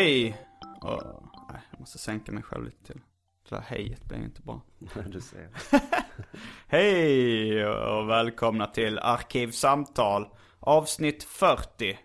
[0.00, 0.36] Hej!
[0.82, 3.00] Åh, nej, jag måste sänka mig själv lite till.
[3.48, 4.62] Det där hejet blir inte bra.
[5.06, 5.48] Du ser.
[6.68, 10.28] Hej och välkomna till Arkivsamtal
[10.60, 11.98] avsnitt 40.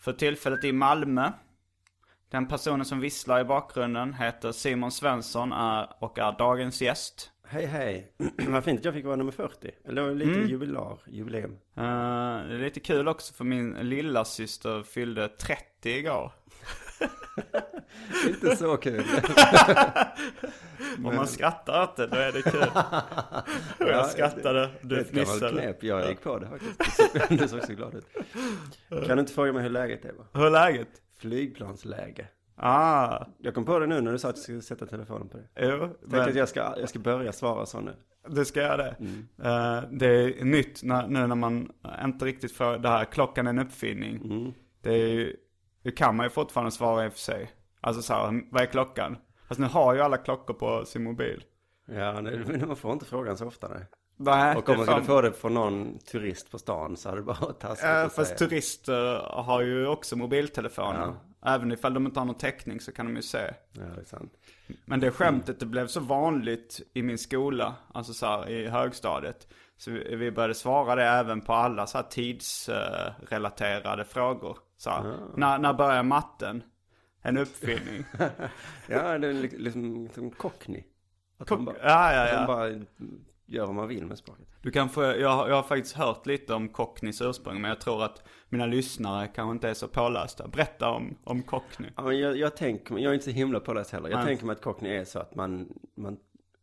[0.00, 1.32] För tillfället i Malmö.
[2.30, 7.30] Den personen som visslar i bakgrunden heter Simon Svensson är, och är dagens gäst.
[7.48, 8.12] Hej hej.
[8.48, 9.70] Vad fint att jag fick vara nummer 40.
[9.84, 10.46] Eller lite Mm.
[10.48, 11.52] jubilar, jubileum.
[11.76, 11.82] Eh,
[12.48, 16.32] det är lite kul också för min lilla syster fyllde 30 igår.
[18.28, 19.04] Inte så kul.
[21.04, 22.62] Om man skrattar åt det, då är det kul.
[23.78, 25.52] Och jag skrattade, du Det fnissade.
[25.62, 25.82] knep.
[25.82, 27.28] Jag gick på det faktiskt.
[27.28, 28.06] Du såg så glad ut.
[29.06, 30.12] Kan du inte fråga mig hur läget är?
[30.12, 30.24] Va?
[30.32, 30.88] Hur är läget?
[31.18, 32.26] Flygplansläge.
[32.56, 35.36] Ah, Jag kom på det nu när du sa att du skulle sätta telefonen på
[35.38, 35.44] det.
[35.66, 35.78] jo.
[36.00, 37.92] Tänkte att jag ska, jag ska börja svara så nu.
[38.28, 38.96] Du ska göra det.
[39.00, 39.26] Mm.
[39.44, 41.72] Eh, det är nytt när, nu när man
[42.04, 44.16] inte riktigt får det här, klockan är en uppfinning.
[44.16, 44.52] Mm.
[44.82, 45.36] Det, är, ju-
[45.86, 47.50] det kan man ju fortfarande svara i och för sig.
[47.80, 49.18] Alltså så här, vad är klockan?
[49.48, 51.44] Fast nu har ju alla klockor på sin mobil.
[51.88, 53.68] Ja, men man får inte frågan så ofta.
[53.68, 53.86] Nej.
[54.18, 57.20] Nej, Och om man fan- skulle få det från någon turist på stan så hade
[57.20, 58.48] det bara varit taskigt Eh, att fast säga.
[58.48, 61.00] turister har ju också mobiltelefoner.
[61.00, 61.14] Ja.
[61.54, 63.38] Även ifall de inte har någon täckning så kan de ju se.
[63.72, 64.32] Ja, det är sant.
[64.84, 69.48] Men det skämtet det blev så vanligt i min skola, alltså så här, i högstadiet.
[69.76, 74.58] Så vi började svara det även på alla så här tidsrelaterade frågor.
[74.76, 76.62] Så här, när, när börjar matten?
[77.22, 78.04] En uppfinning.
[78.88, 80.84] Ja, det är li- liksom, liksom cockney.
[81.38, 82.36] Att man bara, ja, ja, att ja.
[82.38, 82.84] man bara
[83.46, 84.46] gör vad man vill med språket.
[84.62, 85.18] Du kan få, jag,
[85.50, 89.52] jag har faktiskt hört lite om Cockneys ursprung, men jag tror att mina lyssnare kanske
[89.52, 90.48] inte är så pålästa.
[90.48, 91.90] Berätta om, om Cockney.
[91.96, 94.08] Ja, men jag, jag tänker, jag är inte så himla påläst heller.
[94.08, 94.26] Jag Nej.
[94.26, 96.16] tänker mig att cockney är så att man, man,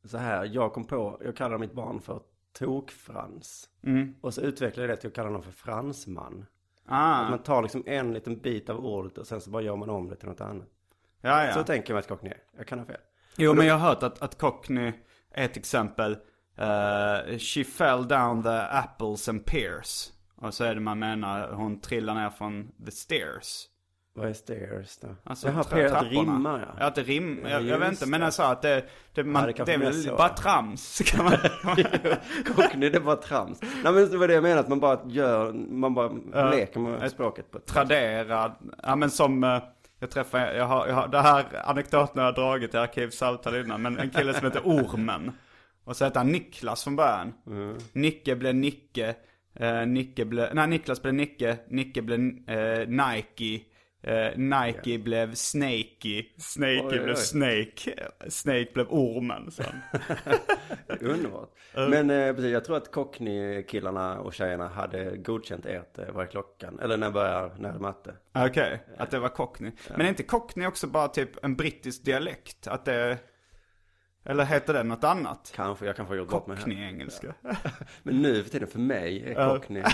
[0.06, 2.22] så här, jag kom på, jag kallar mitt barn för
[2.54, 3.70] tokfrans.
[3.84, 4.16] Mm.
[4.22, 6.46] Och så utvecklade jag det till att kalla honom för fransman.
[6.86, 9.76] Ah, Att man tar liksom en liten bit av ordet och sen så bara gör
[9.76, 10.68] man om det till något annat.
[11.22, 11.54] ja, ja.
[11.54, 12.34] Så tänker mig att cockney.
[12.58, 12.98] Jag kan ha fel.
[13.38, 14.92] Jo, men jag har hört att, att Cockney
[15.32, 16.18] är ett exempel.
[16.58, 20.10] eh, she fell down the apples and pears.
[20.36, 23.66] Och så är det man menar, hon trillar ner från the stairs.
[24.16, 25.08] Vad är stairs då?
[25.24, 26.76] Alltså Jaha, per, att det rimmar ja.
[26.80, 28.26] Ja, att det rim, Ja, jag, jag vet inte, men det.
[28.26, 30.16] jag sa att det, det, man, det det, kanske är väl så.
[30.16, 31.02] bara trams.
[31.06, 31.34] Kan man,
[32.56, 33.62] cockney det är bara trams.
[33.62, 37.12] Nej men det var det jag menade, att man bara gör, man bara leker med
[37.12, 39.64] språket på Tradera, ja men som, eh,
[40.00, 43.82] jag träffade, jag har, jag har, det här anekdoten har jag dragit i Arkivsamtal innan,
[43.82, 45.32] men en kille som heter Ormen.
[45.86, 47.34] Och så heter han Niklas från början.
[47.94, 49.16] Nicke blev Nicke,
[49.56, 52.20] eh, Nicke blev, nej Niklas blev Nicke, Nicke blev
[52.50, 53.64] eh, Nike.
[54.04, 57.16] Eh, Nike blev Snakey, Snakey Oj, blev oj.
[57.16, 59.52] Snake, Snake blev Ormen.
[59.52, 59.76] sen.
[61.00, 61.50] Underbart.
[61.74, 66.30] Men eh, precis, jag tror att Cockney-killarna och tjejerna hade godkänt ert eh, Vad är
[66.32, 66.80] klockan?
[66.80, 68.14] Eller när börjar, när är matte?
[68.34, 69.72] Okej, att det var cockney.
[69.90, 72.68] Men är inte cockney också bara typ en brittisk dialekt?
[72.68, 73.18] Att det...
[74.26, 75.52] Eller heter det något annat?
[75.56, 76.64] Kanske, jag kan få gjort bort mig här.
[76.64, 77.34] Cockney-engelska.
[78.04, 79.54] Men nu för tiden för mig är Ja.
[79.54, 79.84] Cockney.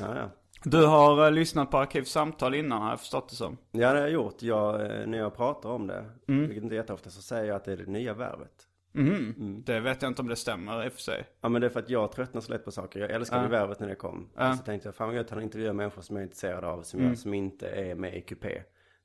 [0.00, 0.30] ja, ja.
[0.64, 3.56] Du har eh, lyssnat på Arkivsamtal innan har jag förstått det som.
[3.72, 4.42] ja, det har jag gjort.
[4.42, 6.40] Jag, eh, när jag pratar om det, Mm.
[6.46, 8.52] vilket inte jätteofta, så säger jag att det är det nya verbet.
[8.92, 9.62] Mhm.
[9.66, 11.24] Det vet jag inte om det stämmer i och för sig.
[11.40, 13.00] Ja men det är för att jag tröttnar så lätt på saker.
[13.00, 13.48] Jag älskade Ja.
[13.48, 14.28] verbet när det kom.
[14.36, 14.56] Ja.
[14.56, 16.98] Så tänkte jag, fan vad gött att intervjua människor som jag är intresserad av, som,
[17.00, 17.10] Mm.
[17.10, 18.46] jag, som inte är med i QP.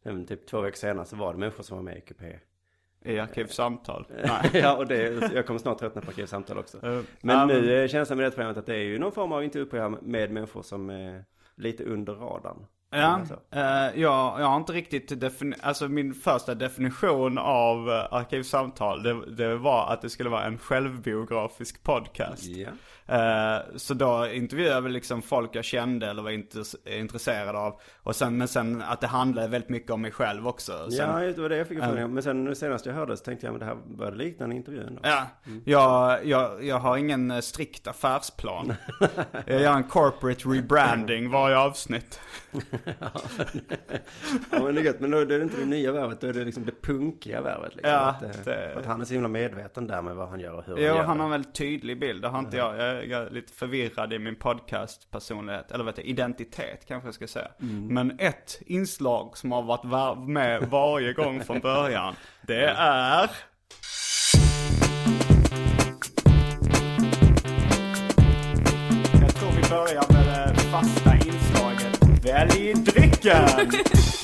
[0.04, 2.24] Men typ två veckor senare så var det människor som var med i QP.
[3.06, 4.06] I Arkivsamtal.
[4.10, 4.50] Nej.
[4.64, 6.86] ja, och det, jag kommer snart tröttna på arkivsamtal också.
[6.88, 9.44] Eh, Men nu är känslan med det programmet att det är ju någon form av
[9.44, 10.90] intervjuprogram med människor som
[11.58, 12.66] lite under radarn.
[12.96, 13.22] Ja,
[13.52, 13.62] eh,
[14.02, 19.56] jag, jag har inte riktigt defini- Alltså min första definition av uh, Arkivsamtal det, det
[19.56, 22.44] var att det skulle vara en självbiografisk podcast.
[22.46, 22.70] Ja.
[23.08, 27.80] Eh, så då intervjuade väl liksom folk jag kände eller var intress- intresserad av.
[28.04, 30.92] Och sen, men sen att det handlade väldigt mycket om mig själv också.
[30.92, 32.14] Sen, Ja, det var det jag fick uppfattningen om.
[32.14, 34.52] Men sen nu senast jag hörde så tänkte jag, men det här började likna en
[34.52, 35.02] intervju ändå.
[35.04, 35.28] Ja,
[35.66, 38.74] jag, jag, jag har ingen eh, strikt affärsplan.
[39.46, 42.20] jag gör en corporate rebranding varje avsnitt.
[44.52, 45.00] Ja, men det är gött.
[45.00, 47.76] Men då är det inte det nya värvet, då är det liksom det punkiga värvet.
[47.76, 47.92] Liksom.
[47.92, 50.54] Ja, att, eh, det- att han är så himla medveten där med vad han gör
[50.54, 51.04] och hur Jo, han gör.
[51.04, 52.22] han har en väldigt tydlig bild.
[52.22, 52.78] Det har inte jag.
[52.78, 55.72] Jag är lite förvirrad i min podcast-personlighet.
[55.72, 57.52] Eller vet du, identitet kanske jag ska säga.
[57.90, 62.16] Men ett inslag som har varit var- med varje gång från början.
[62.48, 63.30] Det är...
[69.22, 70.26] Jag tror vi börjar med
[70.56, 72.26] det fasta inslaget.
[72.26, 73.48] Välj drycken!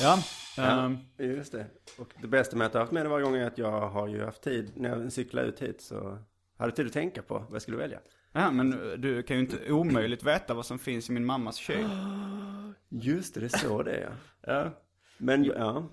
[0.00, 0.18] ja.
[0.58, 1.66] ehm, Just det.
[1.98, 4.08] Och det bästa med att ha haft med det varje gång är att jag har
[4.08, 6.18] ju haft tid, när jag cyklar ut hit så
[6.60, 7.98] hade tid att tänka på vad jag skulle välja.
[8.32, 8.70] ja, men
[9.00, 11.88] du kan ju inte omöjligt veta vad som finns i min mammas kyl.
[12.88, 14.12] Just det, det är så det är.
[14.46, 14.70] Ja.
[15.18, 15.84] Men ja, jag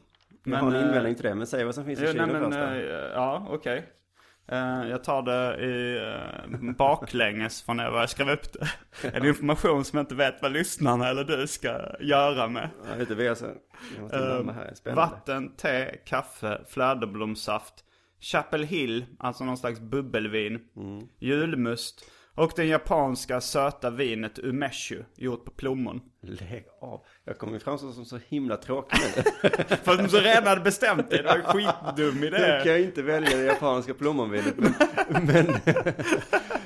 [0.43, 1.35] Men, har en eh, invändning till det.
[1.35, 2.57] Men säg vad som finns i kylen nej, men, först.
[2.57, 2.65] då.
[2.65, 3.93] eh, ja, okej.
[4.47, 5.99] Eh, jag tar det i
[6.65, 8.67] uh, baklänges från när jag skrev upp det.
[9.17, 12.69] En information som jag inte vet vad lyssnarna eller du ska göra med.
[12.89, 13.45] Ja, vet du, vi är så,
[13.95, 14.17] jag måste
[14.53, 15.01] här, spännande.
[15.01, 17.83] Vatten, te, kaffe, fläderblomssaft,
[18.19, 21.07] Chapel Hill, alltså någon slags bubbelvin, Mm.
[21.19, 22.05] julmust
[22.35, 26.01] och den japanska söta vinet umeshu, gjort på plommon.
[26.21, 27.05] Lägg av.
[27.23, 29.23] Jag kommer ju framstå som så himla tråkig nu.
[29.77, 32.59] För att du så redan hade bestämt dig, det var skitdum idé.
[32.63, 34.53] kan jag inte välja det japanska plommonvinet.
[34.57, 34.73] Men,
[35.25, 35.47] men,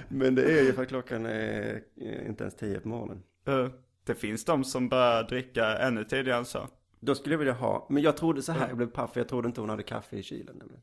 [0.07, 1.81] men det är ju för att klockan är
[2.27, 3.24] inte ens tio på morgonen.
[3.48, 3.68] Eh,
[4.06, 6.68] Det finns de som börjar dricka ännu tidigare än så.
[7.00, 9.48] Då skulle jag vilja ha, men jag trodde så här, jag blev paff, jag trodde
[9.48, 10.81] inte hon hade kaffe i kylen nämligen.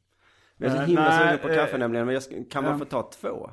[0.58, 2.72] Jag är så Eh, himla nej, sugen på kaffe eh, nämligen, men jag, kan man
[2.72, 2.78] ja.
[2.78, 3.50] få ta två?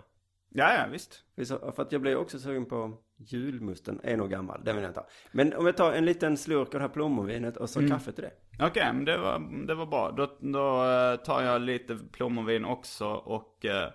[0.49, 1.23] Ja, ja, visst.
[1.47, 4.99] För att jag blev också sugen på julmusten, är nog gammal, den vill jag inte
[4.99, 5.07] ha.
[5.31, 7.91] Men om jag tar en liten slurk av det här plommonvinet och så Mm.
[7.91, 8.65] kaffe till det.
[8.65, 10.11] Okej, men det var, det var bra.
[10.11, 13.89] Då, då eh, tar jag lite plommonvin också och eh,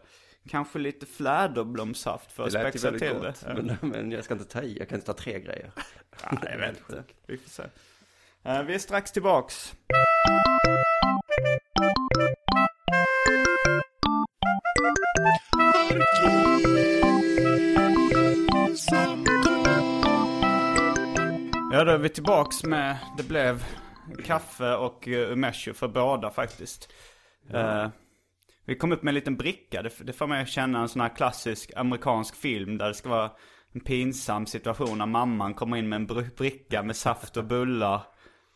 [0.49, 3.63] kanske lite fläderblomssaft för att spexa till gott, det.
[3.63, 5.71] men, men jag ska inte ta i, jag kan inte ta tre grejer.
[6.23, 7.05] Ja, jag vet inte.
[7.27, 7.63] Vi får se.
[8.43, 9.75] Eh, vi är strax tillbaks.
[21.73, 23.65] Ja, då är vi tillbaks med, det blev
[24.25, 26.93] kaffe och uh, umeshu för båda faktiskt.
[27.51, 27.89] Eh,
[28.65, 31.01] vi kom upp med en liten bricka, det, det får mig att känna en sån
[31.01, 33.31] här klassisk amerikansk film där det ska vara
[33.73, 38.03] en pinsam situation när mamman kommer in med en br- bricka med saft och bullar.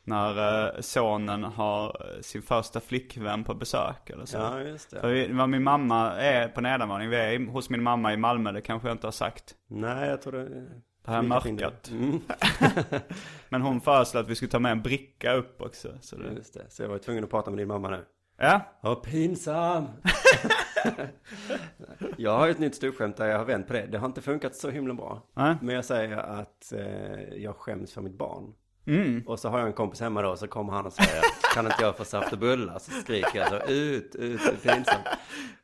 [0.05, 4.37] När eh, sonen har eh, sin första flickvän på besök eller så.
[4.37, 5.01] Ja, just det.
[5.01, 8.61] För vad min mamma är på nedanvåningen, vi är hos min mamma i Malmö, det
[8.61, 9.55] kanske jag inte har sagt.
[9.69, 10.49] Nej, jag tror det...
[11.05, 11.91] Det här är mörkat.
[11.91, 12.21] Mm,
[13.49, 15.89] Men hon föreslår att vi skulle ta med en bricka upp också.
[16.01, 16.33] Så det...
[16.33, 16.65] just det.
[16.69, 18.05] Så jag var tvungen att prata med din mamma nu.
[18.37, 19.87] Ja, Vad pinsam!
[22.17, 23.87] jag har ett nytt ståuppskämt där jag har vänt på det.
[23.87, 25.23] Det har inte funkat så himla bra.
[25.35, 25.57] Nej.
[25.63, 28.55] Men jag säger att eh, jag skäms för mitt barn.
[28.87, 29.23] Mm.
[29.27, 31.23] Och så har jag en kompis hemma då, så kommer han och säger
[31.55, 32.79] kan inte jag få saft och bullar?
[32.79, 35.07] Så skriker jag så ut, ut, det är pinsamt.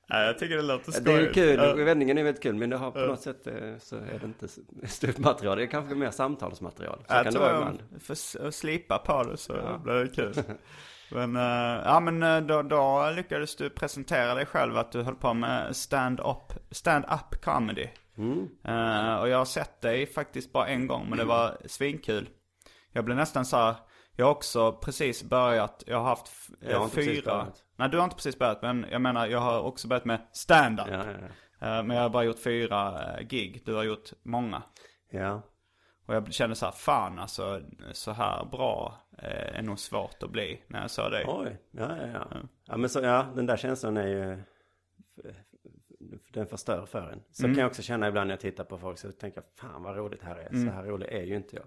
[0.07, 1.35] Ja, jag tycker det låter skojigt.
[1.35, 1.85] Det är kul, Ja.
[1.85, 4.49] vändningen är väldigt kul, men det har på något sätt eh, så är det inte
[4.89, 5.57] ståuppmaterial.
[5.59, 6.99] Det är kanske mer samtalsmaterial.
[6.99, 8.03] Så Jag kan det tror vara jag ibland.
[8.03, 9.53] får s- slipa på det så
[9.85, 10.35] blir det kul.
[11.13, 15.15] Men, eh, ja men eh, då, då lyckades du presentera dig själv att du höll
[15.15, 17.87] på med stand-up stand up comedy.
[18.19, 18.49] Mm.
[18.65, 22.29] Eh, och jag har sett dig faktiskt bara en gång men det var svinkul.
[22.93, 23.75] Jag blev nästan så här,
[24.17, 27.47] jag har också precis börjat, jag har haft Jag har fyra.
[27.77, 30.87] Nej du har inte precis börjat men jag menar jag har också börjat med stand-up.
[30.91, 31.27] Ja, ja, ja.
[31.79, 34.63] Eh, men jag har bara gjort fyra eh, gig, du har gjort många.
[35.11, 35.43] ja.
[36.07, 37.61] Och jag kände så här, fan alltså,
[37.93, 41.25] så här bra eh, är nog svårt att bli när jag sa det.
[41.29, 42.37] Oj, ja, ja, ja.
[42.65, 44.43] Ja, men så, ja, den där känslan är ju,
[46.33, 47.23] den förstör för en.
[47.31, 49.83] Så kan jag också känna ibland när jag tittar på folk så tänker jag, fan
[49.83, 50.49] vad roligt det här är.
[50.51, 51.65] Så här rolig är ju inte jag.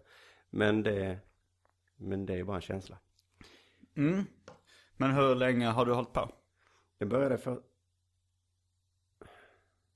[0.56, 1.20] Men det,
[1.96, 2.98] men det är bara en känsla.
[3.96, 4.24] Mm.
[4.98, 6.32] Men hur länge har du hållit på?
[6.98, 7.62] Jag började för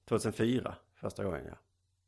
[0.05, 1.55] 2004, första gången ja.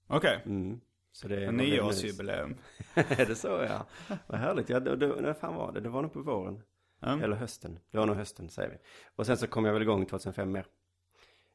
[0.08, 0.82] Okej, Mm.
[1.12, 2.56] Så det är nioårsjubileum.
[2.96, 3.86] är det så ja?
[4.28, 4.70] Vad härligt.
[4.70, 5.80] Ja, då, då, när fan var det?
[5.80, 6.64] Det var nog på våren.
[7.02, 7.22] Mm.
[7.24, 7.80] Eller hösten.
[7.92, 8.78] Det var nog hösten säger vi.
[9.16, 10.60] Och sen så kom jag väl igång 2005 mer.
[10.60, 10.66] Eh,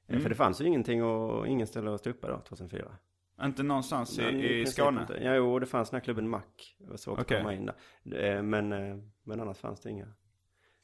[0.09, 0.23] Mm.
[0.23, 2.97] För det fanns ju ingenting och ingen ställe att stå uppe då 2004.
[3.43, 5.01] Inte någonstans i, Men i Skåne?
[5.01, 5.19] inte.
[5.25, 6.43] Ja, jo, det fanns den här klubben Mac.
[6.79, 7.37] Det var svårt Okej.
[7.37, 7.71] att komma in
[8.03, 8.37] där.
[8.37, 10.07] Eh, Men, eh, men annars fanns det inga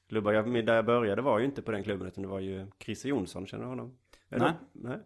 [0.08, 0.32] klubbar.
[0.32, 3.08] Jag, där jag började var ju inte på den klubben utan det var ju Christer
[3.08, 3.98] Jonsson, känner du honom?
[4.28, 4.44] Eller?
[4.44, 4.54] Nej.
[4.72, 4.98] Nej.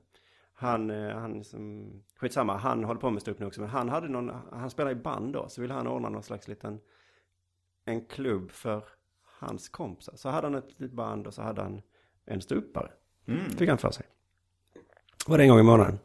[0.53, 3.61] Han, eh, han som, skitsamma, han håller på med ståupp nu också.
[3.61, 5.49] Men han hade någon, han spelade i band då.
[5.49, 6.81] Så ville han ordna någon slags liten,
[7.85, 8.85] en klubb för
[9.41, 10.17] hans kompisar.
[10.17, 11.83] Så hade han ett litet band och så hade han
[12.27, 12.91] en ståuppare.
[13.27, 13.41] Mm.
[13.41, 14.07] Fick han för sig.
[15.27, 15.99] Var det en gång i månaden.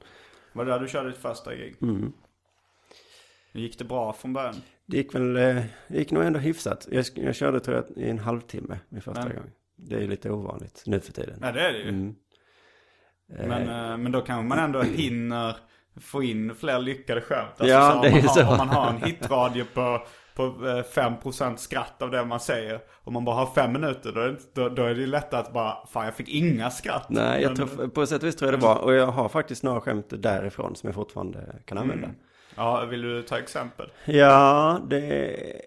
[0.53, 1.75] Var det där du körde ditt första gig?
[1.81, 2.13] Mm.
[3.51, 4.55] Gick det bra från början?
[4.85, 6.87] Det gick väl, eh, det gick nog ändå hyfsat.
[6.91, 9.51] Jag, jag körde tror jag i en halvtimme min första Men- gång.
[9.75, 11.37] Det är lite ovanligt nu för tiden.
[11.41, 11.89] Nej det är det ju.
[11.89, 12.15] Mm.
[13.27, 15.57] Men, Eh, eh, men då kanske man ändå hinner
[16.01, 17.49] få in fler lyckade skämt.
[17.49, 18.47] Alltså, Ja, så det om, är man så.
[18.51, 20.07] om man har en hitradie på,
[20.39, 22.79] på eh, 5% skratt av det man säger.
[23.03, 25.39] Om man bara har fem minuter då är det, då, då är det ju lättare
[25.39, 27.05] att bara, fan jag fick inga skratt.
[27.09, 28.77] Nej, jag tror, på sätt och vis tror jag det var.
[28.77, 32.05] Och jag har faktiskt några skämt därifrån som jag fortfarande kan använda.
[32.05, 32.17] Mm.
[32.55, 33.91] Ja, vill du ta exempel?
[34.05, 35.61] Ja, det...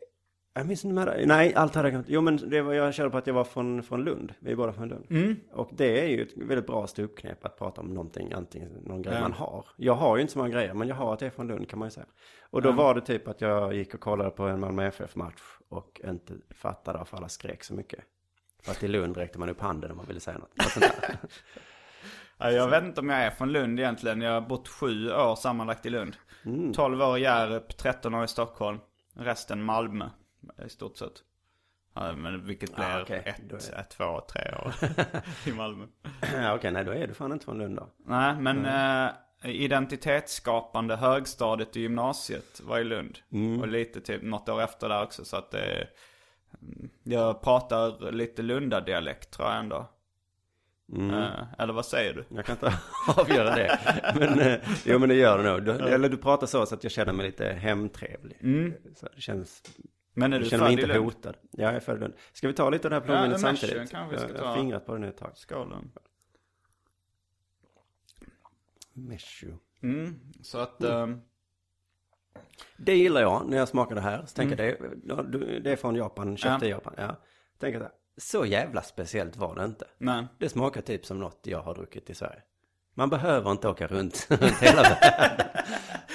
[0.54, 1.26] Jag minns inte det.
[1.26, 2.06] Nej, allt hade jag glömt.
[2.08, 4.32] Jo, men det var, jag körde på att jag var från, från Lund.
[4.38, 5.06] Vi är båda från Lund.
[5.10, 5.36] Mm.
[5.52, 9.14] Och det är ju ett väldigt bra ståuppknep att prata om någonting, antingen någon grej
[9.14, 9.20] Ja.
[9.20, 9.66] man har.
[9.76, 11.68] Jag har ju inte så många grejer, men jag har att jag är från Lund
[11.68, 12.06] kan man ju säga.
[12.50, 12.72] Och då Ja.
[12.72, 16.98] var det typ att jag gick och kollade på en Malmö FF-match och inte fattade
[16.98, 18.00] varför alla skrek så mycket.
[18.62, 20.50] För att i Lund räckte man upp handen om man ville säga något.
[22.38, 24.20] Ja, Jag vet inte om jag är från Lund egentligen.
[24.20, 26.16] Jag har bott sju år sammanlagt i Lund.
[26.44, 26.72] Mm.
[26.72, 28.78] 12 år i Hjärup, 13 år i Stockholm.
[29.14, 30.04] Resten Malmö
[30.66, 31.12] i stort sett.
[31.94, 33.22] Ja, men vilket blir Ah, okej.
[33.26, 34.74] ett, är- ett, två, tre år
[35.48, 35.86] i Malmö.
[36.54, 37.88] okej, nej då är du fan inte från Lund då.
[38.06, 39.10] Nej, men eh,
[39.44, 43.18] identitetsskapande högstadiet och gymnasiet var i Lund.
[43.32, 43.60] Mm.
[43.60, 45.24] Och lite typ något år efter där också.
[45.24, 45.88] Så att det
[47.02, 49.88] Jag pratar lite Lundadialekt tror jag ändå.
[50.92, 51.10] Mm.
[51.10, 52.24] Eh, eller vad säger du?
[52.36, 52.72] Jag kan inte
[53.16, 53.78] avgöra det.
[54.14, 55.62] Men, eh, jo, men det gör det nog.
[55.64, 58.38] Du, Eller du pratar så, så att jag känner mig lite hemtrevlig.
[58.42, 58.74] Mm.
[58.96, 59.62] Så det känns...
[60.14, 61.04] Men är du känner mig inte Lund?
[61.04, 61.36] hotad.
[61.50, 62.14] Ja, jag är född i Lund.
[62.32, 63.90] Ska vi ta lite av det här Ja, plomminet men samtidigt?
[63.90, 65.30] kanske vi ska jag, har fingrat på det nu ett tag.
[65.36, 65.90] Skålen.
[68.92, 69.52] Meshu.
[69.82, 70.20] Mm.
[70.42, 70.82] Så att...
[70.82, 71.06] eh,
[72.76, 74.26] Det gillar jag när jag smakar det här.
[74.26, 75.22] Så tänker jag, det, ja,
[75.60, 76.68] det är från Japan, köpte Ja.
[76.68, 76.94] i Japan.
[76.96, 77.16] Ja.
[77.58, 79.86] Tänker jag, så jävla speciellt var det inte.
[79.98, 80.26] nej.
[80.38, 82.42] Det smakar typ som något jag har druckit i Sverige.
[82.94, 85.46] Man behöver inte åka runt runt hela världen.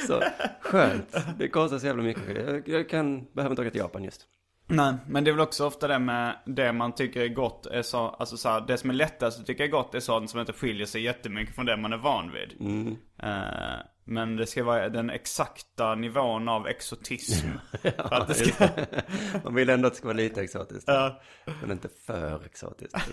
[0.07, 0.23] Så
[0.61, 1.15] skönt.
[1.37, 2.67] Det kostar så jävla mycket.
[2.67, 4.21] Jag, kan, behöver inte åka till Japan just.
[4.69, 7.81] Nej, men det är väl också ofta det med det man tycker är gott är
[7.81, 10.39] så, alltså så här, det som är lättast att tycka är gott är sånt som
[10.39, 12.55] inte skiljer sig jättemycket från det man är van vid.
[12.59, 12.97] Mm.
[13.23, 17.47] Eh, men det ska vara den exakta nivån av exotism.
[18.27, 18.67] just ska.
[19.43, 20.83] Man vill ändå att det ska vara lite exotiskt.
[20.87, 21.21] Ja.
[21.61, 22.97] Men inte för exotiskt.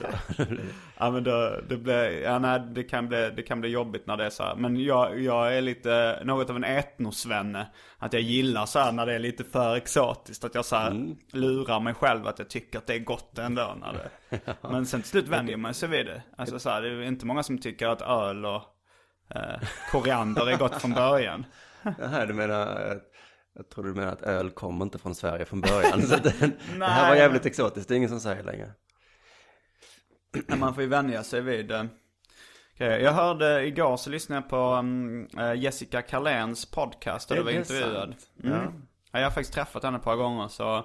[0.98, 4.16] ja men då, det blir, ja nej det kan bli, det kan bli jobbigt när
[4.16, 4.56] det är så här.
[4.56, 7.66] Men jag, jag är lite, något av en etnosvenne.
[7.98, 10.44] Att jag gillar så här när det är lite för exotiskt.
[10.44, 13.76] Att jag så här lurar mig själv att jag tycker att det är gott ändå
[13.80, 14.10] när det.
[14.62, 16.22] Men sen till slut vänjer man sig vid det.
[16.36, 18.62] Alltså så här, det är inte många som tycker att öl och
[19.92, 21.46] koriander är gott från början.
[21.98, 22.96] Jaha, du menar, eh,
[23.54, 26.02] jag tror du menar att öl kommer inte från Sverige från början.
[26.02, 26.34] Så det,
[26.78, 28.70] det här var jävligt exotiskt, det är ingen som säger längre.
[30.56, 31.88] Man får ju vänja sig vid det.
[32.74, 37.38] Okej, Jag hörde igår så lyssnade jag på um, eh, Jessica Carléns podcast där Är
[37.38, 38.14] du var intervjuad.
[38.42, 38.56] Mm.
[38.56, 38.72] Ja.
[39.12, 39.18] Ja.
[39.18, 40.76] jag har faktiskt träffat henne ett par gånger så,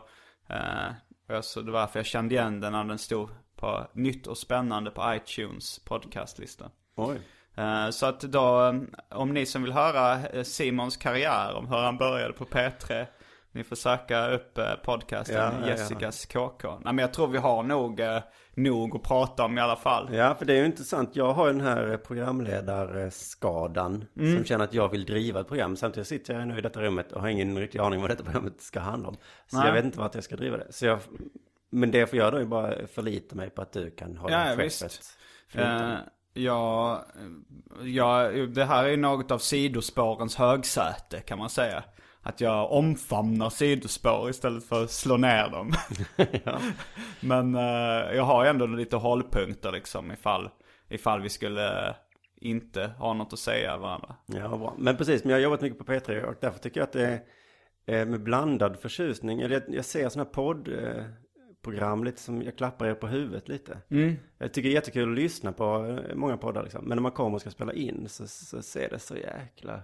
[0.50, 0.88] eh,
[1.30, 4.28] och jag- så det var därför jag kände igen den när den stod på nytt
[4.28, 6.70] och spännande på iTunes podcastlista.
[6.96, 7.18] Oj.
[7.60, 8.74] Eh, Så att då, eh,
[9.20, 13.06] om ni som vill höra eh, Simons karriär, om hur han började på P3
[13.52, 15.68] Ni får söka upp podcasten Ja, ja, ja.
[15.68, 18.02] Jessicas KK Nej men jag tror vi har nog,
[18.56, 21.16] nog att prata om i alla fall Ja, för det är ju intressant.
[21.16, 24.36] Jag har ju den här programledarskadan Mm.
[24.36, 25.76] som känner att jag vill driva ett program.
[25.76, 28.62] Samtidigt sitter jag nu i detta rummet och har ingen riktig aning vad detta programmet
[28.62, 29.18] ska handla om.
[29.48, 29.66] Så Nej.
[29.68, 30.68] jag vet inte vart jag ska driva det.
[30.74, 31.00] Så jag,
[31.70, 34.34] men det jag får göra då är bara förlita mig på att du kan hålla
[34.34, 35.18] Ja, ja, skeppet
[36.34, 37.06] ja,
[37.84, 41.84] ja, det här är något av sidospårens högsäte kan man säga.
[42.22, 45.74] Att jag omfamnar sidospår istället för att slå ner dem.
[47.20, 50.50] Men eh, jag har ju ändå lite hållpunkter liksom ifall,
[50.90, 51.96] ifall vi skulle
[52.42, 54.16] inte ha något att säga varandra.
[54.26, 54.76] Ja, bra.
[54.78, 57.22] Men precis, men jag har jobbat mycket på P3 och därför tycker jag att det
[57.86, 59.42] är eh, med blandad förtjusning.
[59.42, 60.34] Eller jag, jag ser sådana här
[61.62, 63.78] poddprogram lite som jag klappar er på huvudet lite.
[64.38, 66.86] Jag tycker det är jättekul att lyssna på eh, många poddar liksom.
[66.86, 69.82] Men när man kommer och ska spela in så, så ser det så jäkla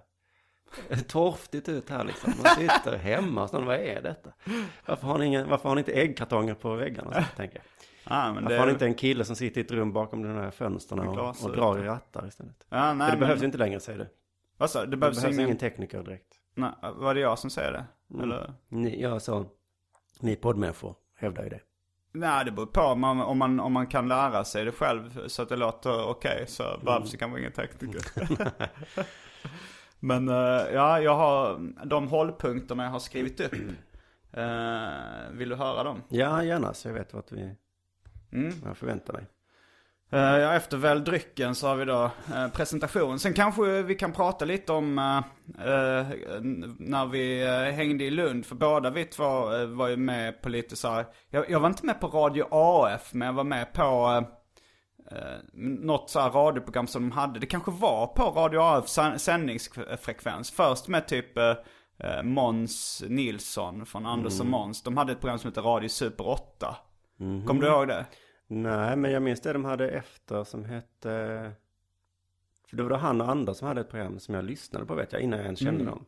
[1.08, 2.34] torftigt ut här liksom.
[2.44, 4.34] Man sitter hemma och sådär, vad är detta?
[4.86, 7.13] Varför har ni, ingen, varför har ni inte äggkartonger på väggarna?
[7.13, 7.65] Så, tänker jag.
[8.08, 10.29] Ja, men Varför har ni inte en kille som sitter i ett rum bakom de
[10.29, 12.65] här fönstren och, och drar i rattar istället?
[12.70, 13.20] Ja, nej, det men...
[13.20, 14.08] behövs inte längre säger du.
[14.58, 14.79] Vad sa?
[14.79, 15.48] Det Det behövs, behövs ingen...
[15.48, 16.27] ingen tekniker direkt.
[16.55, 17.86] Nej, var det jag som säger det?
[18.13, 18.24] Mm.
[18.24, 18.53] Eller?
[18.67, 19.46] Ni, ja, så.
[20.20, 21.60] Ni poddmänniskor hävdar ju det.
[22.12, 25.27] Nej, det beror på om man, om, man, om man kan lära sig det själv
[25.27, 26.43] så att det låter okej.
[26.48, 26.79] så Mm.
[26.86, 28.01] varför kan man ingen tekniker?
[30.00, 30.36] Men eh,
[30.74, 33.53] ja, jag har de hållpunkterna jag har skrivit upp.
[34.34, 34.89] Eh,
[35.31, 36.01] vill du höra dem?
[36.10, 37.55] Ja, gärna så jag vet vad vi
[38.31, 38.53] Mm.
[38.65, 39.25] jag förväntar mig.
[40.12, 42.03] Eh, ja, efter väl drycken så har vi då
[42.35, 43.19] eh, presentation.
[43.19, 45.17] Sen kanske vi kan prata lite om eh,
[45.67, 46.05] eh,
[46.79, 48.45] när vi eh, hängde i Lund.
[48.45, 49.25] För båda vi två
[49.67, 51.05] var ju med på lite så här.
[51.29, 54.24] Jag, jag var inte med på Radio AF, men jag var med på
[55.12, 55.17] eh,
[55.53, 57.39] något så här radioprogram som de hade.
[57.39, 60.51] Det kanske var på Radio AF sänd- sändningsfrekvens.
[60.51, 61.53] Först med typ eh,
[62.24, 64.83] Måns Nilsson från Anders och Måns.
[64.83, 66.75] De hade ett program som heter Radio Super 8.
[67.47, 68.05] Kommer du ihåg det?
[68.48, 71.52] Nej, men jag minns det de hade efter som hette...
[72.68, 74.96] För det var då han och Anders som hade ett program som jag lyssnade på
[74.96, 76.06] vet jag, innan jag ens kände dem.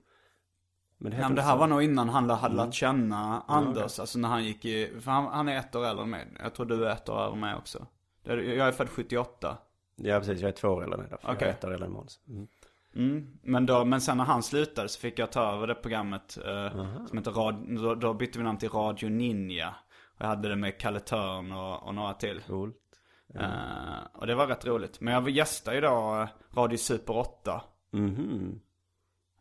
[0.98, 1.58] Men det Ja, men det här så.
[1.58, 4.00] var nog innan han hade lärt känna Anders.
[4.00, 6.28] Alltså när han gick i, för han, han är ett år äldre än mig.
[6.44, 7.86] Jag tror du är ett år äldre än mig också.
[8.24, 9.58] Jag är född 78.
[9.96, 10.42] Ja, precis.
[10.42, 11.20] Jag är två år äldre än dig.
[11.20, 11.48] För jag Okej.
[11.48, 12.20] är ett år äldre än Måns.
[12.28, 12.48] Mm.
[12.96, 13.38] Mm.
[13.44, 16.38] Men, då, men sen när han slutade så fick jag ta över det programmet.
[16.46, 19.76] Eh, som heter Rad, då, då bytte vi namn till Radio Ninja.
[20.18, 22.42] Jag hade det med Kalle Törn och, och några till.
[22.42, 22.88] Coolt.
[23.34, 25.02] Eh, och det var rätt roligt.
[25.02, 27.64] Men jag gästade ju då eh, Radio Super 8.
[27.92, 28.60] Mhm.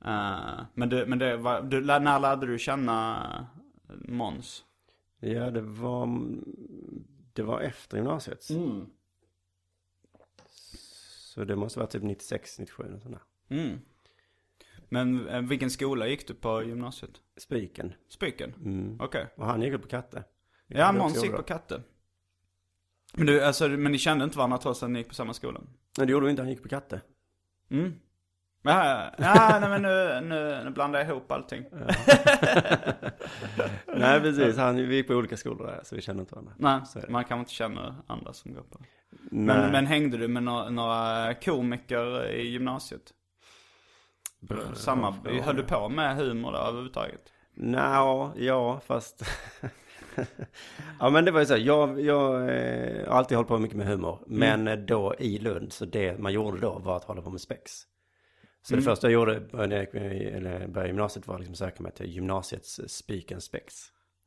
[0.04, 3.22] Eh, men du, men det var, du, när lärde du känna
[3.88, 4.64] eh, Måns?
[5.20, 6.20] Ja, det var...
[7.32, 8.42] Det var efter gymnasiet.
[11.34, 13.20] Så det måste vara typ 96, 97 och sådär.
[13.48, 13.78] Mm.
[14.88, 17.20] Men vilken skola gick du på gymnasiet?
[17.36, 17.92] Spiken.
[18.08, 18.54] Spyken?
[18.64, 19.00] Mm.
[19.00, 19.26] Okej.
[19.36, 20.24] Och han gick på Katte.
[20.68, 21.82] Ja, Måns gick på Katte.
[23.14, 25.60] Men, du, alltså, men ni kände inte varandra trots att ni gick på samma skola?
[25.98, 26.42] Nej, det gjorde vi inte.
[26.42, 27.00] Han gick på Katte.
[27.70, 27.94] Mm.
[28.62, 31.64] Ja, ja nej, men nu, nu, nu blandar jag ihop allting.
[33.96, 34.56] Nej, precis.
[34.56, 36.52] Han, vi gick på olika skolor där, så vi kände inte varandra.
[36.56, 38.80] Nej, man kanske inte känner andra som går på.
[39.30, 43.12] Men, men hängde du med några, några komiker i gymnasiet?
[44.40, 47.32] Bra Samma, höll du på med humor där överhuvudtaget?
[47.54, 49.22] Nå, ja, fast...
[51.00, 51.56] ja, men det var ju så.
[51.56, 54.18] Jag, jag eh, har alltid hållit på mycket med humor.
[54.26, 57.40] Men eh, då i Lund, så det man gjorde då var att hålla på med
[57.40, 57.72] spex.
[58.62, 59.94] Så det första jag gjorde när jag
[60.42, 63.74] med- började gymnasiet var liksom söka mig till gymnasiets spiken spex.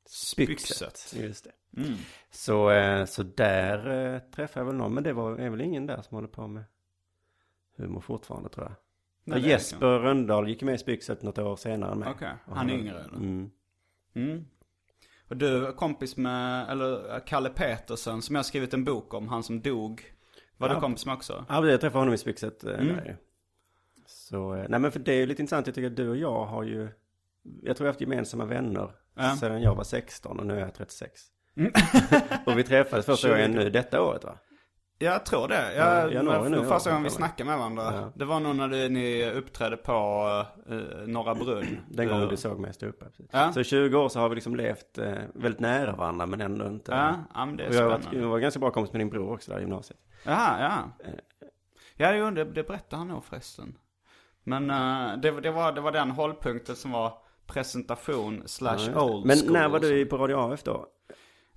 [0.09, 1.13] Spyxet.
[1.17, 1.81] Just det.
[1.81, 1.93] Mm.
[2.31, 4.93] Så, eh, så där eh, träffade jag väl någon.
[4.93, 6.63] Men det var, är väl ingen där som håller på med
[7.77, 8.75] humor fortfarande tror jag.
[9.23, 12.09] Nej, Jesper Röndahl gick med i Spyxet något år senare mig.
[12.15, 13.15] Okej, Och han är yngre eller?
[13.17, 13.51] Mm.
[14.13, 14.45] Mm.
[15.29, 19.43] Och du är kompis med, eller Kalle Petersen som jag skrivit en bok om, han
[19.43, 20.13] som dog.
[20.57, 20.73] Var Ja.
[20.75, 21.45] du kompis med också?
[21.49, 22.63] Ja, jag träffade honom i Spyxet.
[22.63, 22.87] eh, Mm.
[22.95, 23.17] där.
[24.05, 25.67] Så, eh, nej men för det är ju lite intressant.
[25.67, 26.89] Jag tycker att du och jag har ju,
[27.63, 29.35] jag tror vi har haft gemensamma vänner Ja.
[29.35, 31.21] sedan jag var 16 och nu är jag 36.
[31.57, 31.71] Mm.
[32.45, 34.37] och vi träffades första gången nu detta året va?
[35.01, 35.75] Jag tror det.
[35.75, 37.83] Ja, Jag, januari nu, för första ja, gången vi snackade med varandra.
[37.83, 38.11] Ja.
[38.15, 39.93] Det var nog när du, ni uppträdde på
[40.69, 41.79] uh, Norra Brunn.
[41.87, 43.29] Den gången du såg mig stå upp här, precis.
[43.31, 43.53] Ja.
[43.53, 46.67] Så i 20 år så har vi liksom levt eh, väldigt nära varandra men ändå
[46.67, 46.91] inte.
[46.91, 49.09] Ja, ja men det är och jag varit, jag var ganska bra kompis med din
[49.09, 49.99] bror också där i gymnasiet.
[50.23, 51.07] Jaha, ja.
[51.07, 51.13] Eh.
[51.95, 53.77] Ja, jo, det, det berättade han nog förresten.
[54.43, 57.13] Men eh, det, det, var, det var den hållpunkten som var
[57.47, 59.51] presentation slash old Men school.
[59.51, 60.87] när var du på Radio AF då?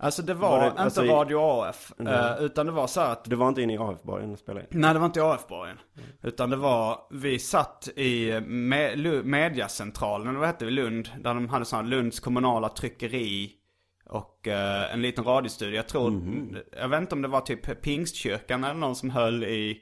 [0.02, 2.14] Alltså det var, Var det- inte alltså Radio AF, Nej.
[2.14, 4.80] eh, utan det var så att Du var inte inne i AF-borgen och spelade in?
[4.80, 5.76] Nej, det var inte i AF-borgen.
[6.22, 11.08] Utan det var, vi satt i me, mediacentralen, vad hette det, i Lund.
[11.20, 13.52] Där de hade här Lunds kommunala tryckeri.
[14.06, 15.76] Och eh, en liten radiostudio.
[15.76, 16.22] Jag tror,
[16.80, 19.78] jag vet inte om det var typ Pingstkyrkan eller någon som höll i,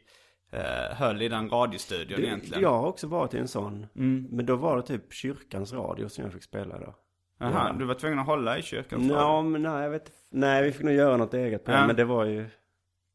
[0.52, 2.62] eh, höll i den radiostudion egentligen.
[2.62, 3.86] Jag har också varit i en sån.
[3.96, 4.26] Mm.
[4.30, 6.94] Men då var det typ kyrkans radio som jag fick spela då.
[7.40, 7.76] Jaha, ja.
[7.78, 9.16] du var tvungen att hålla i kyrkans radio.
[9.16, 11.80] Ja, men nej, jag vet Nej, vi fick nog göra något eget program.
[11.80, 11.86] Ja.
[11.86, 12.48] Men det var ju...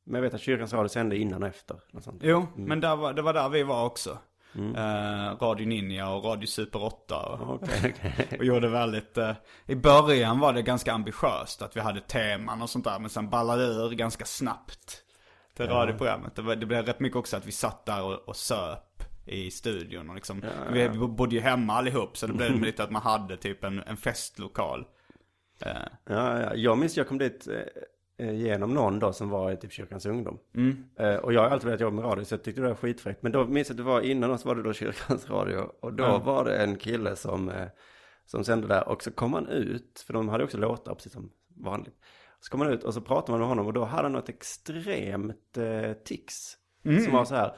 [0.06, 1.80] Men jag vet att kyrkans radio sände innan och efter.
[1.92, 2.22] Något sånt.
[2.24, 4.18] Jo, men där var, det var där vi var också.
[4.56, 7.20] Eh, Radio Ninja och Radio Super 8.
[7.20, 8.28] Och, Okej, okej.
[8.40, 9.32] Och gjorde väldigt, eh,
[9.66, 13.00] i början var det ganska ambitiöst att vi hade teman och sånt där.
[13.00, 15.02] Men sen ballade det ur ganska snabbt
[15.56, 16.36] till radioprogrammet.
[16.36, 18.85] Det, var, det blev rätt mycket också att vi satt där och, och söp
[19.26, 20.10] i studion.
[20.10, 23.64] Och liksom, Vi bodde ju hemma allihop så det blev lite att man hade typ
[23.64, 24.86] en, en festlokal.
[25.62, 25.72] Eh,
[26.06, 27.48] Ja, ja, jag minns jag kom dit.
[27.48, 30.40] eh, eh, genom någon då som var i typ kyrkans ungdom.
[30.56, 30.84] Mm.
[31.00, 33.24] Eh, och jag har alltid velat jobba med radio så jag tyckte det var skitfräckt.
[33.24, 35.58] Men då minns jag att det var innan oss var det då kyrkans radio.
[35.80, 36.18] Och då Ja.
[36.18, 37.68] var det en kille som, eh,
[38.26, 38.88] som sände där.
[38.88, 41.96] Och så kom han ut, för de hade också låtar precis som vanligt.
[42.40, 44.30] Så kom han ut och så pratade man med honom och då hade han något
[44.30, 46.58] extremt eh, tics.
[47.04, 47.56] Som var så här.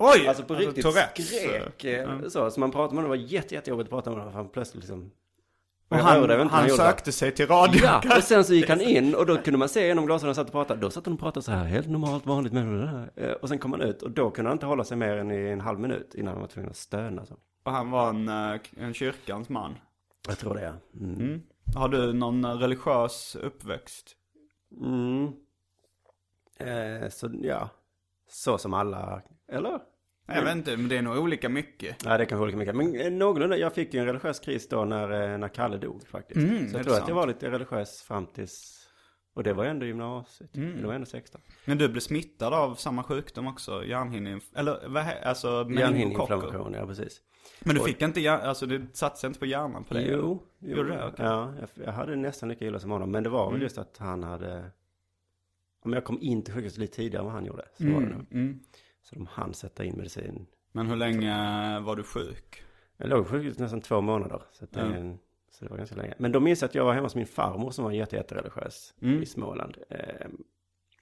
[0.00, 0.28] Oj!
[0.28, 1.26] Alltså på riktigt Tourettes.
[1.28, 1.84] skrek.
[1.84, 4.32] eh, Så, så man pratade med honom, det var jätte, jättejobbigt att prata med honom.
[4.32, 5.10] För han plötsligt liksom...
[5.90, 6.70] Och han, när han det.
[6.74, 7.80] sökte sig till radio.
[7.84, 10.46] Ja, och sen så gick han in och då kunde man se genom glasögonen satt
[10.46, 10.80] och pratade.
[10.80, 13.10] Då satt han och pratade så här, helt normalt, vanligt med det där.
[13.16, 15.30] Eh, Och sen kom han ut och då kunde han inte hålla sig mer än
[15.30, 17.26] i en halv minut innan han var tvungen att stöna.
[17.26, 17.34] Så.
[17.64, 19.74] Och han var en, eh, en kyrkans man.
[20.28, 20.72] Jag tror det, ja.
[21.00, 21.14] Mm.
[21.20, 21.42] Mm.
[21.76, 24.10] Har du någon eh, religiös uppväxt?
[24.80, 25.24] Mm.
[26.58, 27.68] Eh, så ja,
[28.28, 29.80] så som alla, eller?
[30.26, 31.96] Jag vet inte, men det är nog olika mycket.
[32.04, 32.76] Ja, det kan vara olika mycket.
[32.76, 36.06] Men eh, någorlunda, jag fick ju en religiös kris då när, eh, när Kalle dog
[36.08, 36.36] faktiskt.
[36.40, 37.08] Mm, så är jag det tror att sant?
[37.08, 38.86] jag var lite religiös fram tills,
[39.34, 40.56] och det var ändå gymnasiet.
[40.56, 40.80] Mm.
[40.80, 41.40] Det var ändå 16.
[41.64, 43.84] Men du blev smittad av samma sjukdom också?
[43.84, 44.44] Hjärnhinneinf...
[44.56, 45.66] Eller vad alltså?
[45.70, 47.20] Hjärnhinneinflammation, ja precis.
[47.60, 48.32] Men du Och- fick inte.
[48.32, 50.08] Alltså det satte sig inte på hjärnan på dig?
[50.10, 50.76] Jo, jo.
[50.76, 51.06] Gjorde det?
[51.06, 51.26] Okej.
[51.26, 53.10] Ja, jag, jag hade nästan lika illa som honom.
[53.10, 53.62] Men det var väl Mm.
[53.62, 54.70] just att han hade...
[55.80, 57.64] Om jag kom in till sjukhuset lite tidigare än vad han gjorde.
[57.78, 58.26] Så var det Mm, nog.
[58.32, 58.60] mm.
[59.02, 60.46] Så de hann sätta in medicin.
[60.72, 61.30] Men hur länge
[61.80, 62.62] var du sjuk?
[62.96, 64.42] Jag låg på sjukhuset nästan två månader.
[64.52, 65.16] Så, det, Ja.
[65.50, 66.14] så det var ganska länge.
[66.18, 68.94] Men då minns jag att jag var hemma hos min farmor som var jätte, jättereligiös
[69.02, 69.22] Mm.
[69.22, 69.76] i Småland.
[69.90, 70.26] Eh,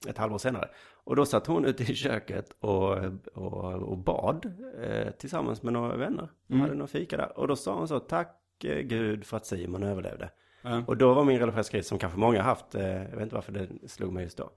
[0.07, 0.69] ett halvår senare.
[1.03, 2.97] Och då satt hon ute i köket och,
[3.33, 4.45] och, och bad
[4.81, 6.29] eh, tillsammans med några vänner.
[6.49, 6.61] Mm.
[6.61, 7.37] hade några fika där.
[7.39, 10.29] Och då sa hon så, tack eh, Gud för att Simon överlevde.
[10.61, 10.83] Ja.
[10.87, 13.51] Och då var min religiösa kris, som kanske många haft, eh, jag vet inte varför
[13.51, 14.49] det slog mig just då.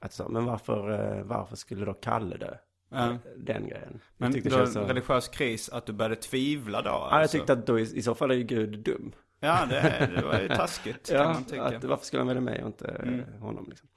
[0.00, 2.54] Att så, men varför, eh, varför skulle då Kalle dö?
[2.92, 3.16] Ja.
[3.36, 4.00] Den grejen.
[4.16, 4.80] Men jag då, så...
[4.80, 6.88] religiös kris, att du började tvivla då?
[6.88, 7.36] Ja, jag alltså.
[7.38, 9.12] tyckte att då i, i så fall är ju Gud dum.
[9.40, 11.62] Ja, det, det var ju taskigt kan Ja, man tycka.
[11.64, 13.40] att, varför skulle han välja mig och inte eh, Mm.
[13.42, 13.88] honom liksom.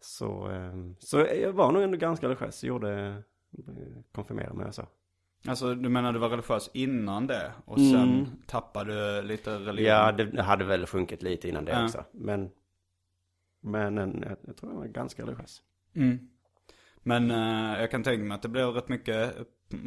[0.00, 3.08] Så, eh, så jag var nog ändå ganska religiös, jag gjorde,
[3.58, 3.64] eh,
[4.14, 4.86] konfirmerade mig och så.
[5.48, 7.52] Alltså du menar du var religiös innan det?
[7.64, 7.90] Och Mm.
[7.92, 9.86] sen tappade du lite religion?
[9.96, 11.84] Ja, det, hade väl sjunkit lite innan det Ja.
[11.84, 12.04] också.
[12.12, 12.50] Men,
[13.64, 15.62] men en, jag, jag tror jag var ganska religiös.
[15.94, 16.28] Mm.
[17.02, 19.34] Men eh, jag kan tänka mig att det blev rätt mycket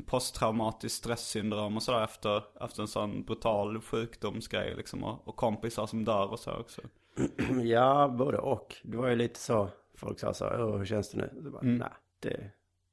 [0.06, 5.04] posttraumatiskt stresssyndrom och sådär efter, efter en sån brutal sjukdomsgrej liksom.
[5.04, 6.82] Och, och kompisar som dör och så också.
[7.64, 8.76] Ja, både och.
[8.84, 11.42] Det var ju lite så, folk sa så, hur känns det nu?
[11.44, 11.78] Så bara, Mm.
[11.78, 12.52] Nej, det,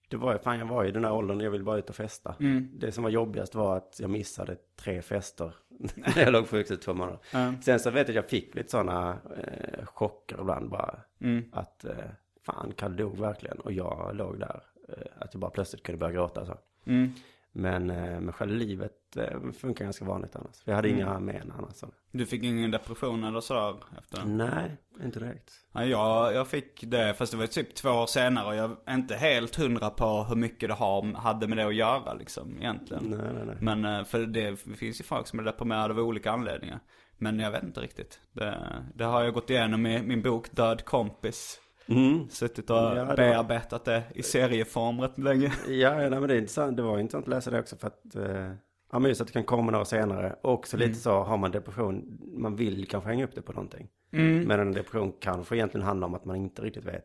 [0.09, 1.97] det var ju, fan jag var i den här åldern, jag ville bara ut och
[1.97, 2.35] festa.
[2.40, 2.71] Mm.
[2.79, 5.55] Det som var jobbigast var att jag missade tre fester
[5.95, 7.19] när jag låg på sjukhuset två månader.
[7.33, 7.55] Ja.
[7.62, 11.01] Sen så vet jag att jag fick lite sådana eh, chocker ibland bara.
[11.21, 11.45] Mm.
[11.53, 11.95] Att eh,
[12.43, 14.62] fan, Kalle dog verkligen och jag låg där.
[14.88, 16.59] Eh, att jag bara plötsligt kunde börja gråta så.
[16.85, 17.12] Mm.
[17.53, 20.61] Men, eh, men själva livet eh, funkar ganska vanligt annars.
[20.62, 21.01] För jag hade Mm.
[21.01, 21.75] inga men annars.
[21.75, 21.87] Så.
[22.16, 24.24] Du fick ingen depression eller sådär efter?
[24.24, 25.50] Nej, inte direkt.
[25.72, 28.94] Nej, jag, jag fick det, fast det var typ två år senare och jag är
[28.94, 33.05] inte helt hundra på hur mycket det har, hade med det att göra liksom egentligen.
[33.05, 33.57] Nej, nej, nej.
[33.61, 36.81] Men eh, för det finns ju folk som är deprimerade av olika anledningar.
[37.18, 38.20] Men jag vet inte riktigt.
[38.33, 38.59] Det,
[38.94, 41.61] det har jag gått igenom i min bok Död kompis.
[41.87, 42.29] Mm.
[42.29, 45.53] Suttit och Ja, det var- bearbetat det i serieform rätt länge.
[45.68, 46.77] Ja, ja nej, men det, är intressant.
[46.77, 48.53] det var intressant att läsa det också för att eh,
[48.95, 50.37] ja, men just att det kan komma några senare.
[50.43, 50.89] Och också Mm.
[50.89, 53.89] lite så, har man depression, man vill kanske hänga upp det på någonting.
[54.13, 54.45] Mm.
[54.45, 57.05] Men en depression kanske egentligen handlar om att man inte riktigt vet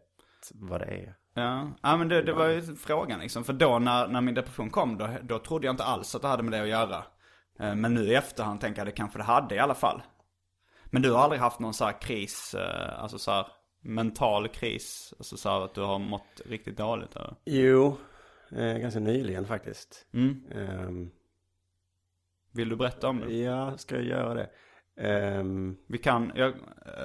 [0.53, 1.15] vad det är.
[1.33, 3.43] Ja, ja men det, det var ju frågan liksom.
[3.43, 6.27] För då när, när min depression kom, då, då trodde jag inte alls att det
[6.27, 7.03] hade med det att göra.
[7.59, 10.01] Eh, Men nu i efterhand tänker jag det kanske det hade i alla fall.
[10.85, 13.47] Men du har aldrig haft någon så här kris, eh, alltså så här
[13.81, 17.35] mental kris, alltså så här att du har mått riktigt dåligt eller?
[17.45, 17.97] Jo,
[18.51, 20.07] eh, ganska nyligen faktiskt.
[20.13, 20.43] Mm.
[20.51, 21.09] Ehm,
[22.53, 23.33] Vill du berätta om det?
[23.33, 24.49] ja, ska jag göra det?
[25.01, 26.53] Ehm, Vi kan, jag,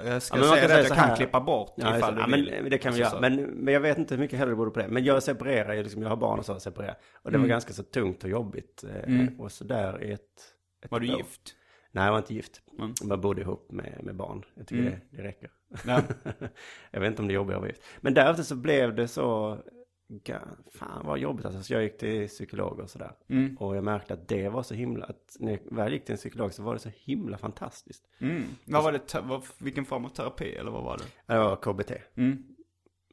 [0.05, 1.17] jag ska Ja, säga säga att jag kan här.
[1.17, 2.55] klippa bort ja, ifall ja, du vill.
[2.63, 3.31] men det kan vi Alltså göra.
[3.31, 4.89] Men, men jag vet inte hur mycket hellre det beror på det.
[4.89, 6.97] Men jag separerar ju, liksom, jag har barn och så separerar.
[7.23, 7.49] Och det var Mm.
[7.49, 8.85] ganska så tungt och jobbigt.
[8.85, 9.41] Eh, Mm.
[9.41, 10.21] Och så där i ett,
[10.85, 11.17] ett Var du år.
[11.19, 11.41] gift?
[11.93, 12.61] Nej, jag var inte gift.
[12.79, 12.93] Mm.
[13.03, 14.45] Jag bodde ihop med, med barn.
[14.55, 14.95] Jag tycker Mm.
[15.11, 15.51] det, det räcker.
[15.87, 16.01] Ja.
[16.91, 17.83] jag vet inte om det är jobbigt att vara gift.
[18.01, 19.59] Men därefter så blev det så,
[20.79, 21.63] fan vad jobbigt alltså.
[21.63, 23.13] Så jag gick till psykolog och sådär.
[23.29, 23.57] Mm.
[23.57, 26.19] Och jag märkte att det var så himla, att när jag väl gick till en
[26.19, 28.05] psykolog så var det så himla fantastiskt.
[28.19, 28.45] Mm.
[28.65, 31.35] Vad var det, vad, vilken form av terapi eller vad var det?
[31.35, 31.93] Det var KBT.
[32.15, 32.45] Mm.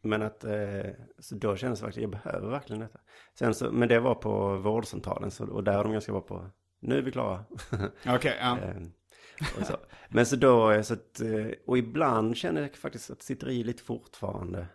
[0.03, 2.99] Men att, eh, så då kändes det verkligen, jag behöver verkligen detta.
[3.39, 6.49] Sen så, men det var på vårdcentralen så, och där är de ganska bra på,
[6.79, 7.45] nu är vi klara.
[8.07, 8.57] Okej, ja.
[8.59, 8.81] Eh,
[9.59, 9.77] och så.
[10.09, 13.63] Men så då, så att, eh, och ibland känner jag faktiskt att det sitter i
[13.63, 14.67] lite fortfarande.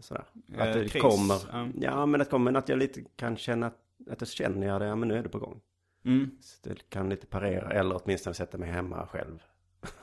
[0.00, 0.24] Sådär.
[0.58, 2.06] Att Eh, det kris, kommer, ja.
[2.06, 3.78] men att, kommer, men att jag lite kan känna att,
[4.10, 5.60] att jag känner jag det, ja men nu är det på gång.
[6.04, 6.30] Mm.
[6.40, 9.38] Så det kan lite parera, eller åtminstone sätta mig hemma själv.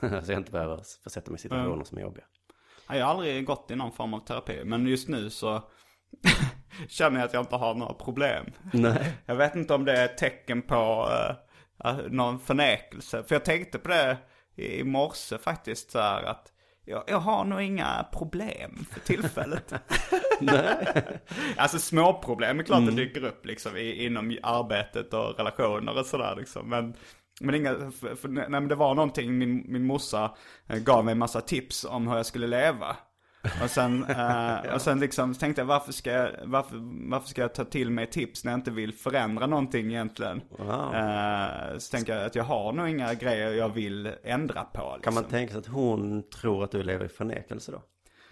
[0.00, 1.84] så jag inte behöver få sätta mig i situationer Mm.
[1.84, 2.24] som är jobbiga.
[2.88, 4.64] Jag har aldrig gått i någon form av terapi.
[4.64, 5.62] Men just nu så
[6.88, 8.46] känner jag att jag inte har några problem.
[8.72, 9.12] Nej.
[9.26, 11.08] Jag vet inte om det är ett tecken på
[11.84, 13.22] uh, någon förnekelse.
[13.22, 14.18] För jag tänkte på det
[14.56, 16.52] i morse faktiskt så här att
[16.84, 19.74] jag, jag har nog inga problem för tillfället.
[20.40, 20.86] Nej.
[21.56, 22.96] alltså små problem är klart mm.
[22.96, 26.68] det dyker upp liksom i, inom arbetet och relationer och sådär liksom.
[26.68, 26.94] Men,
[27.40, 31.12] men inga, för, för, nej, men det var någonting, min, min morsa eh, gav mig
[31.12, 32.96] en massa tips om hur jag skulle leva.
[33.62, 36.76] Och sen, eh, och sen liksom tänkte jag varför ska jag, varför,
[37.10, 40.40] varför ska jag ta till mig tips när jag inte vill förändra någonting egentligen?
[40.58, 40.94] Wow.
[40.94, 44.82] Eh, så tänker jag att jag har nog inga grejer jag vill ändra på.
[44.82, 45.00] Liksom.
[45.02, 47.82] Kan man tänka sig att hon tror att du lever i förnekelse då?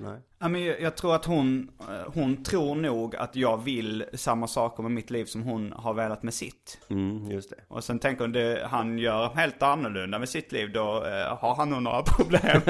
[0.03, 0.21] Nej.
[0.39, 4.83] Ja, men jag, tror att hon, eh, hon tror nog att jag vill samma saker
[4.83, 6.79] med mitt liv som hon har velat med sitt.
[6.89, 7.57] Mm, just det.
[7.69, 11.55] Och sen tänker hon det han gör helt annorlunda med sitt liv, då eh, har
[11.55, 12.61] han nog några problem.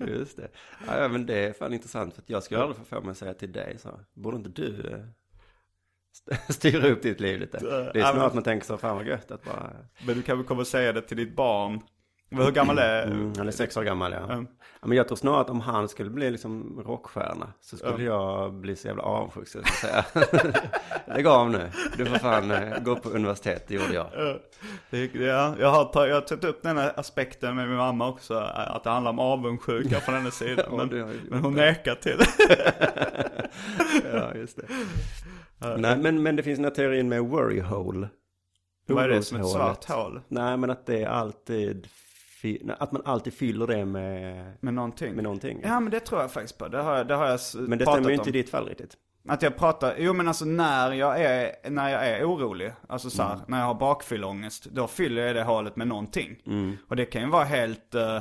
[0.08, 0.48] just det.
[0.86, 3.18] Ja, men det är fan intressant för att jag skulle aldrig få för mig att
[3.18, 7.58] säga till dig så, borde inte du eh, styra upp ditt liv lite?
[7.58, 9.72] Det är snarare att man tänker så, fan vad gött att bara...
[10.06, 11.80] Men du kan väl komma och säga det till ditt barn
[12.30, 14.32] hur gammal är mm, Han är sex år gammal ja.
[14.32, 14.46] Mm.
[14.80, 14.86] ja.
[14.86, 18.06] Men jag tror snarare att om han skulle bli liksom rockstjärna så skulle mm.
[18.06, 20.04] jag bli så jävla avundsjuk så att säga.
[21.06, 21.70] Lägg av nu.
[21.96, 24.06] Du får fan uh, gå på universitet, det gjorde jag.
[24.90, 28.34] Ja, jag har, jag har tagit upp den här aspekten med min mamma också.
[28.54, 30.64] Att det handlar om avundsjuka från hennes sida.
[30.70, 30.88] Men,
[31.28, 32.18] men hon nekar till
[34.12, 34.66] Ja, just det.
[35.76, 38.08] Nej, men, men det finns den här teorin med worry hole.
[38.86, 40.20] Vad är det som ett svart hål?
[40.28, 41.88] Nej, men att det är alltid
[42.78, 45.14] att man alltid fyller det med, med någonting.
[45.14, 45.60] med någonting.
[45.62, 46.68] Ja men det tror jag faktiskt på.
[46.68, 48.96] Det har, det har jag Men det stämmer ju inte i ditt fall riktigt.
[49.28, 53.22] Att jag pratar, jo men alltså när jag är, när jag är orolig, alltså så
[53.22, 53.44] här, mm.
[53.48, 56.42] när jag har bakfylleångest, då fyller jag det hålet med någonting.
[56.46, 56.76] Mm.
[56.88, 58.18] Och det kan ju vara helt uh,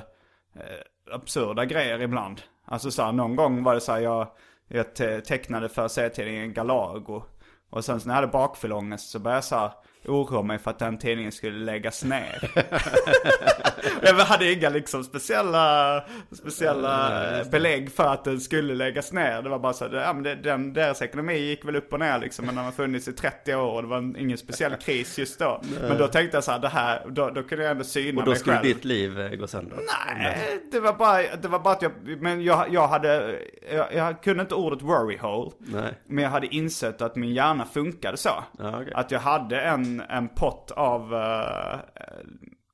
[1.12, 2.42] absurda grejer ibland.
[2.66, 4.28] Alltså så här, någon gång var det så här, jag,
[4.68, 7.24] jag tecknade för serietidningen Galago.
[7.70, 9.72] Och sen så när jag hade bakfylleångest så började jag så här,
[10.08, 12.52] oroa mig för att den tidningen skulle läggas ner.
[14.02, 17.12] jag hade inga liksom speciella, speciella
[17.52, 19.42] belägg för att den skulle läggas ner.
[19.42, 22.00] Det var bara så att ja, men det, den, deras ekonomi gick väl upp och
[22.00, 22.46] ner liksom.
[22.46, 25.62] Men den har funnits i 30 år och det var ingen speciell kris just då.
[25.82, 28.14] Men då tänkte jag så här, det här, då, då kunde jag ändå syna mig
[28.14, 28.28] själv.
[28.28, 29.78] Och då skulle ditt liv eh, gå sönder?
[30.16, 33.40] Nej, det var bara, det var bara att jag, men jag, jag hade,
[33.72, 35.52] jag, jag kunde inte ordet worry hole.
[35.58, 35.94] Nej.
[36.06, 38.44] Men jag hade insett att min hjärna funkade så.
[38.58, 38.94] Ja, okay.
[38.94, 41.80] Att jag hade en en, pott av, uh,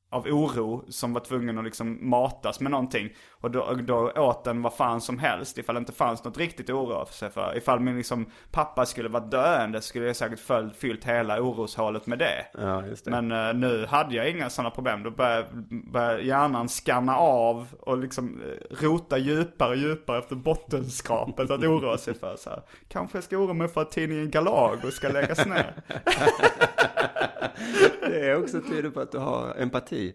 [0.09, 3.09] av oro som var tvungen att liksom matas med någonting.
[3.43, 6.69] Och då, då åt den vad fan som helst ifall det inte fanns något riktigt
[6.69, 7.57] att oroa sig för.
[7.57, 12.19] Ifall min liksom pappa skulle vara döende skulle jag säkert följt, fyllt hela oroshålet med
[12.19, 12.45] det.
[12.53, 13.12] Ja, det.
[13.12, 15.03] Men uh, nu hade jag inga sådana problem.
[15.03, 15.47] Då började,
[15.91, 21.97] började hjärnan skanna av och liksom uh, rota djupare och djupare efter bottenskrapet att oroa
[21.97, 22.36] sig för.
[22.38, 22.62] Så här.
[22.88, 25.73] Kanske jag ska oroa mig för att tidningen Galago ska läggas ner.
[28.01, 30.13] det är också tydligt på att du har empati.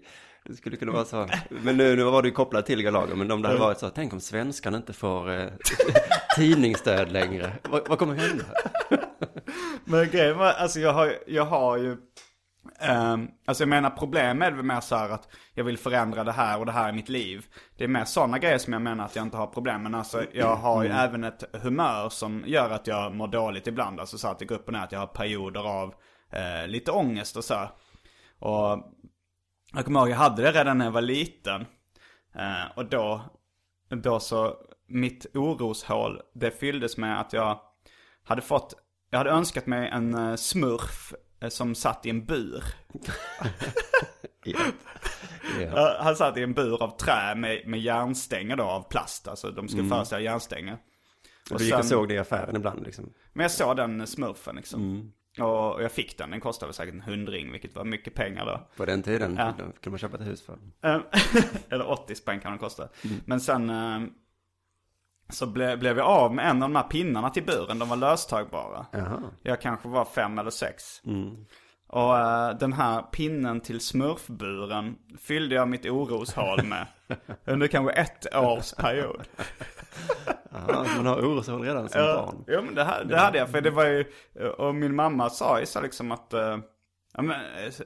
[0.48, 1.28] Det skulle kunna vara så.
[1.48, 3.14] Men nu, nu var du kopplad till Galago.
[3.14, 3.90] Men om det hade varit så.
[3.90, 5.46] Tänk om svenskan inte får eh,
[6.36, 7.52] tidningsstöd längre.
[7.70, 8.44] Vad, vad kommer hända?
[9.84, 11.96] men grejen var, alltså jag har, jag har ju.
[12.90, 16.32] Um, alltså jag menar problemet är väl mer så här att jag vill förändra det
[16.32, 17.46] här och det här i mitt liv.
[17.76, 19.94] Det är mer sådana grejer som jag menar att jag inte har problem med.
[19.94, 21.08] Alltså jag har ju mm.
[21.08, 24.00] även ett humör som gör att jag mår dåligt ibland.
[24.00, 25.94] Alltså så att det går upp och ner att jag har perioder av
[26.34, 27.68] uh, lite ångest och så.
[28.38, 28.94] Och
[29.72, 31.66] jag kommer ihåg, jag hade det redan när jag var liten.
[32.34, 33.20] Eh, och då,
[33.88, 37.60] då så, mitt oroshål, det fylldes med att jag
[38.24, 38.74] hade fått,
[39.10, 42.64] jag hade önskat mig en uh, smurf uh, som satt i en bur.
[44.44, 44.66] yeah.
[45.58, 46.04] Yeah.
[46.04, 49.28] Han satt i en bur av trä med, med järnstänger då, av plast.
[49.28, 49.90] Alltså de skulle mm.
[49.90, 50.78] föreställa järnstänger.
[51.50, 53.12] Och du gick och såg det i affären ibland liksom?
[53.32, 54.82] Men jag såg den smurfen liksom.
[54.82, 55.12] Mm.
[55.40, 58.66] Och jag fick den, den kostade säkert en hundring, vilket var mycket pengar då.
[58.77, 59.53] På den tiden ja.
[59.57, 60.59] kunde man köpa ett hus för.
[60.83, 61.03] Ehm,
[61.70, 62.88] eller 80 spänn kan den kosta.
[63.05, 63.16] Mm.
[63.24, 64.11] Men sen ehm,
[65.29, 67.96] så ble, blev jag av med en av de här pinnarna till buren, de var
[67.96, 68.87] löstagbara.
[68.92, 69.22] Jaha.
[69.42, 71.03] Jag kanske var fem eller sex.
[71.07, 71.46] Mm.
[71.88, 76.87] Och uh, den här pinnen till smurfburen fyllde jag mitt oroshål med.
[77.44, 79.22] under kanske ett års period.
[80.53, 82.44] Aha, man har oroshål redan som barn.
[82.46, 84.05] Ja men det, det hade jag, för det var ju,
[84.48, 86.59] och min mamma sa ju så liksom att uh,
[87.14, 87.37] Ja, men,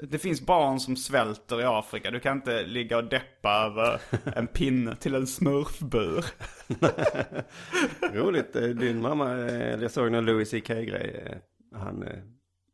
[0.03, 2.11] det finns barn som svälter i Afrika.
[2.11, 4.01] Du kan inte ligga och deppa över
[4.37, 6.25] en pinne till en smurfbur.
[8.12, 8.53] Roligt.
[8.53, 9.37] Din mamma,
[9.81, 11.38] jag såg någon Louis CK-grej.
[11.75, 12.05] Han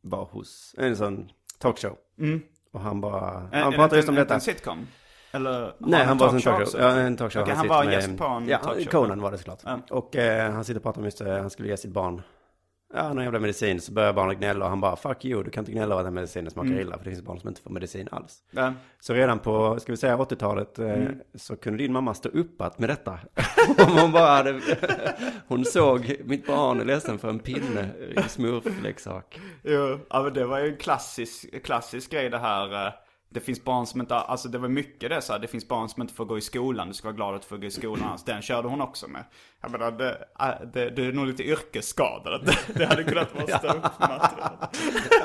[0.01, 1.95] var hos en sån talkshow.
[2.19, 2.41] Mm.
[2.71, 4.33] Och han bara, han pratade just om detta.
[4.33, 4.87] En sitcom?
[5.31, 6.79] Eller Nej, han var en talkshow också?
[6.79, 7.41] Ja, en talkshow.
[7.41, 8.91] Okej, han sitter var gäst på en ja, talkshow.
[8.91, 9.59] Conan var det såklart.
[9.63, 9.79] Ja.
[9.89, 12.21] Och eh, han sitter och pratar om just det, han skulle ge sitt barn,
[12.93, 13.81] ja, någon jävla medicin.
[13.81, 16.13] Så börjar barnet gnälla och han bara, fuck you, du kan inte gnälla över den
[16.13, 16.79] medicinen smakar Mm.
[16.81, 16.97] illa.
[16.97, 18.37] För det finns barn som inte får medicin alls.
[18.51, 18.73] Ja.
[18.99, 21.15] Så redan på, ska vi säga 80-talet, eh, Mm.
[21.35, 23.19] så kunde din mamma stå uppat med detta.
[23.87, 24.61] Om hon bara hade,
[25.47, 29.39] hon såg mitt barn ledsen för en pinne i smurfleksak.
[29.63, 32.85] Jo, ja men det var ju en klassisk, klassisk grej det här.
[32.87, 32.93] eh,
[33.31, 35.89] Det finns barn som inte, alltså det var mycket det så här, det finns barn
[35.89, 37.71] som inte får gå i skolan, du ska vara glad att du får gå i
[37.71, 38.07] skolan.
[38.11, 39.23] Alltså, den körde hon också med.
[39.61, 42.45] Jag menar, det, äh, det, det är nog lite yrkesskadad.
[42.45, 44.57] Det, det hade kunnat vara stå upp material.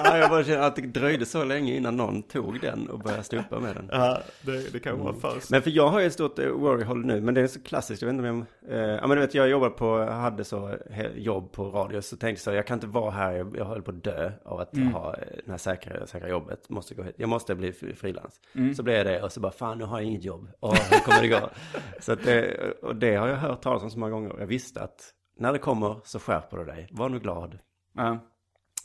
[0.05, 3.23] Ja, jag bara känner att det dröjde så länge innan någon tog den och började
[3.23, 3.89] stå uppa med den.
[3.93, 5.51] Ja, det, det kan vara först.
[5.51, 8.03] Men för jag har ju ett stort eh, worry-håll nu, men det är så klassiskt,
[8.03, 10.75] jag vet inte om jag, eh, ja men du vet jag jobbar på, hade så
[11.17, 13.83] jobb på radio, så tänkte jag så, jag kan inte vara här, jag, jag höll
[13.83, 17.15] på att dö av att ha eh, det här säkra, säkra jobbet, måste gå hit,
[17.19, 18.41] jag måste bli fri- frilans.
[18.77, 20.99] Så blev jag det och så bara, fan nu har jag inget jobb, och hur
[20.99, 21.51] kommer det gå?
[22.01, 24.83] så att det, och det har jag hört talas om så många gånger, jag visste
[24.83, 27.59] att när det kommer så skärper du dig, var nu glad.
[27.93, 28.19] Ja.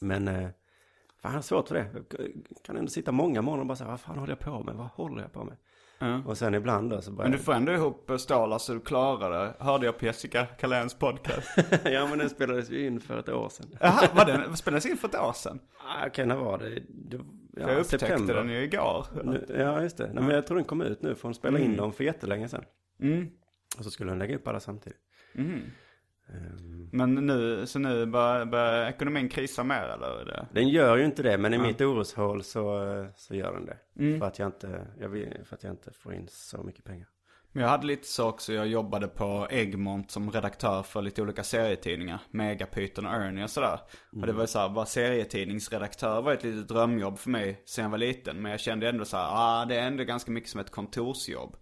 [0.01, 0.49] Men, eh,
[1.21, 2.05] fan jag har svårt för det, jag
[2.63, 4.87] kan ändå sitta många månader och bara säga, vad fan håller jag på med, vad
[4.87, 5.57] håller jag på med?
[5.99, 6.21] Ja.
[6.25, 8.79] Och sen ibland då så börjar Men du får ändå ihop eh, Stålar så du
[8.79, 9.53] klarar det.
[9.59, 11.47] Hörde jag på Jessica Kaléns podcast.
[11.83, 13.77] ja men den spelades ju in för ett år sedan.
[13.79, 15.59] Jaha, var den, spelades in för ett år sedan?
[15.77, 16.69] Ah, Okej, när var det?
[16.89, 18.33] det ja, jag upptäckte september.
[18.33, 19.05] den ju igår.
[19.23, 20.11] Nu, ja, just det.
[20.13, 22.47] Nej, men jag tror den kom ut nu, för hon spelade in dem för jättelänge
[22.47, 22.63] sedan.
[23.01, 23.29] Mm.
[23.77, 24.99] Och så skulle hon lägga upp alla samtidigt.
[25.35, 25.61] Mm.
[26.91, 30.25] Men nu, så nu börjar, börjar ekonomin krisa mer eller?
[30.25, 30.47] Det?
[30.53, 33.77] Den gör ju inte det, men i mitt oroshål så, så gör den det.
[33.99, 34.19] Mm.
[34.19, 37.07] För, att jag inte, jag vill, för att jag inte får in så mycket pengar.
[37.51, 41.43] Men jag hade lite så också, jag jobbade på Egmont som redaktör för lite olika
[41.43, 42.21] serietidningar.
[42.31, 43.79] Megapyton och Ernie och sådär.
[44.21, 47.89] Och det var så här, vara serietidningsredaktör var ett litet drömjobb för mig sen jag
[47.89, 48.41] var liten.
[48.41, 51.57] Men jag kände ändå så här, ah, det är ändå ganska mycket som ett kontorsjobb.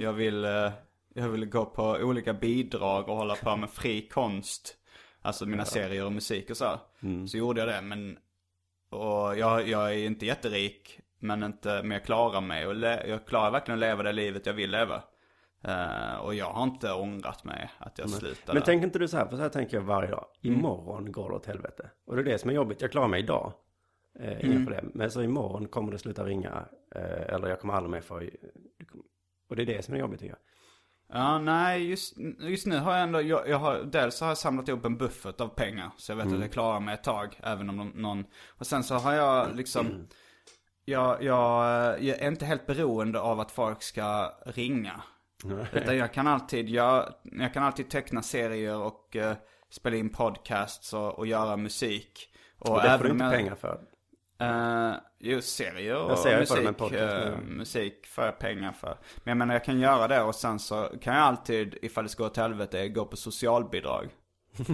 [0.00, 0.72] Jag vill, eh,
[1.14, 4.76] jag vill gå på olika bidrag och hålla på med fri konst.
[5.22, 6.64] Alltså mina serier och musik och så.
[6.64, 6.78] här.
[7.26, 8.18] Så gjorde jag det, men
[8.90, 12.66] och jag, jag är inte jätterik, men, inte, men jag klarar mig.
[12.66, 15.02] Och le, jag klarar verkligen att leva det livet jag vill leva.
[15.64, 18.54] Eh, och jag har inte ångrat mig att jag slutade.
[18.54, 20.26] Men tänker inte du så här, för så här tänker jag varje dag.
[20.40, 21.90] Imorgon går det åt helvete.
[22.06, 22.80] Och det är det som är jobbigt.
[22.80, 23.52] Jag klarar mig idag.
[24.18, 24.90] Eh, inga problem.
[24.94, 26.68] Men så imorgon kommer det sluta ringa.
[26.94, 28.22] Eh, eller jag kommer aldrig mer få...
[29.48, 30.40] Och det är det som är jobbigt tycker jag.
[31.12, 34.68] Ja, nej, just, just nu har jag ändå, jag, jag har, dels har jag samlat
[34.68, 35.90] ihop en buffert av pengar.
[35.96, 38.24] Så jag vet att jag klarar mig ett tag, även om de, någon,
[38.58, 40.08] och sen så har jag liksom,
[40.84, 41.64] jag, jag,
[42.02, 45.02] jag är inte helt beroende av att folk ska ringa.
[45.72, 49.36] Utan jag kan alltid, jag, jag kan alltid teckna serier och eh,
[49.70, 52.28] spela in podcasts och, och göra musik.
[52.58, 53.80] Och, Och det får du inte pengar för.
[54.40, 57.36] Uh, jo, serier och Jag ser musik, podcast nu.
[57.46, 58.98] musik får jag pengar för.
[59.16, 62.10] Men jag menar jag kan göra det och sen så kan jag alltid, ifall det
[62.10, 64.08] ska gå åt helvete, gå på socialbidrag.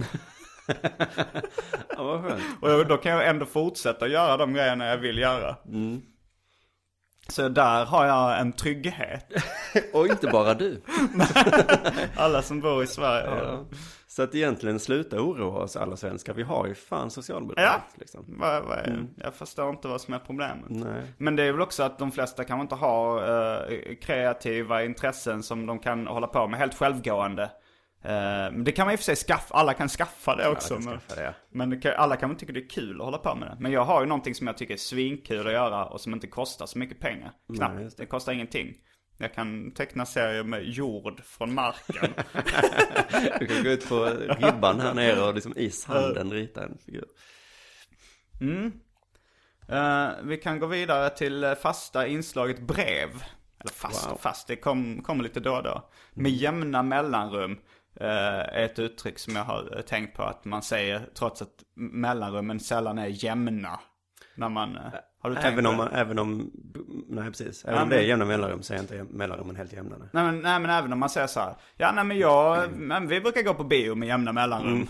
[1.89, 2.43] Ja, vad skönt.
[2.61, 5.55] Och då kan jag ändå fortsätta göra de grejerna jag vill göra.
[5.65, 6.01] Mm.
[7.29, 9.25] Så där har jag en trygghet.
[9.93, 10.81] Och inte bara du.
[12.15, 13.43] Alla som bor i Sverige.
[13.43, 13.65] Ja.
[14.17, 16.33] Så att egentligen sluta oroa oss alla svenskar.
[16.33, 17.65] Vi har ju fan socialbidrag.
[17.65, 17.81] Ja.
[17.95, 18.25] Liksom.
[18.27, 20.69] Vad, vad är, Jag förstår inte vad som är problemet.
[20.69, 21.03] Nej.
[21.17, 25.65] Men det är väl också att de flesta kanske inte har eh, kreativa intressen som
[25.65, 27.43] de kan hålla på med helt självgående.
[28.03, 30.73] Eh, det kan man i och för sig skaffa, alla kan skaffa det också.
[30.73, 31.33] kan men skaffa det, ja.
[31.49, 33.57] men det kan, alla kan väl tycka det är kul att hålla på med det.
[33.59, 36.27] Men jag har ju någonting som jag tycker är svinkul att göra och som inte
[36.27, 37.31] kostar så mycket pengar.
[37.55, 38.05] Knappt, Nej, just det.
[38.05, 38.73] kostar ingenting.
[39.17, 42.13] Jag kan teckna serier med jord från marken.
[43.39, 44.05] Du kan gå ut på
[44.39, 47.05] ribban här nere och liksom i sanden rita en figur.
[48.41, 48.71] Mm.
[49.69, 53.09] Eh, vi kan gå vidare till fasta inslaget brev.
[53.59, 54.17] Eller fast Wow.
[54.17, 55.89] fast, det kom, kommer lite då och då.
[56.13, 57.51] Med jämna mellanrum
[57.99, 58.07] eh,
[58.39, 62.97] är ett uttryck som jag har tänkt på att man säger trots att mellanrummen sällan
[62.97, 63.79] är jämna.
[64.35, 65.89] När man, eh, har du tänkt Även om, det?
[65.93, 66.51] även om,
[67.09, 67.65] nej precis.
[67.65, 69.95] Även Ja, om det är jämna mellanrum så är inte mellanrummen helt jämna.
[69.97, 70.07] nej.
[70.11, 71.53] Nej men, nej men även om man säger så här.
[71.77, 72.87] Ja nej men jag, Mm.
[72.87, 74.87] men vi brukar gå på bio med jämna mellanrum.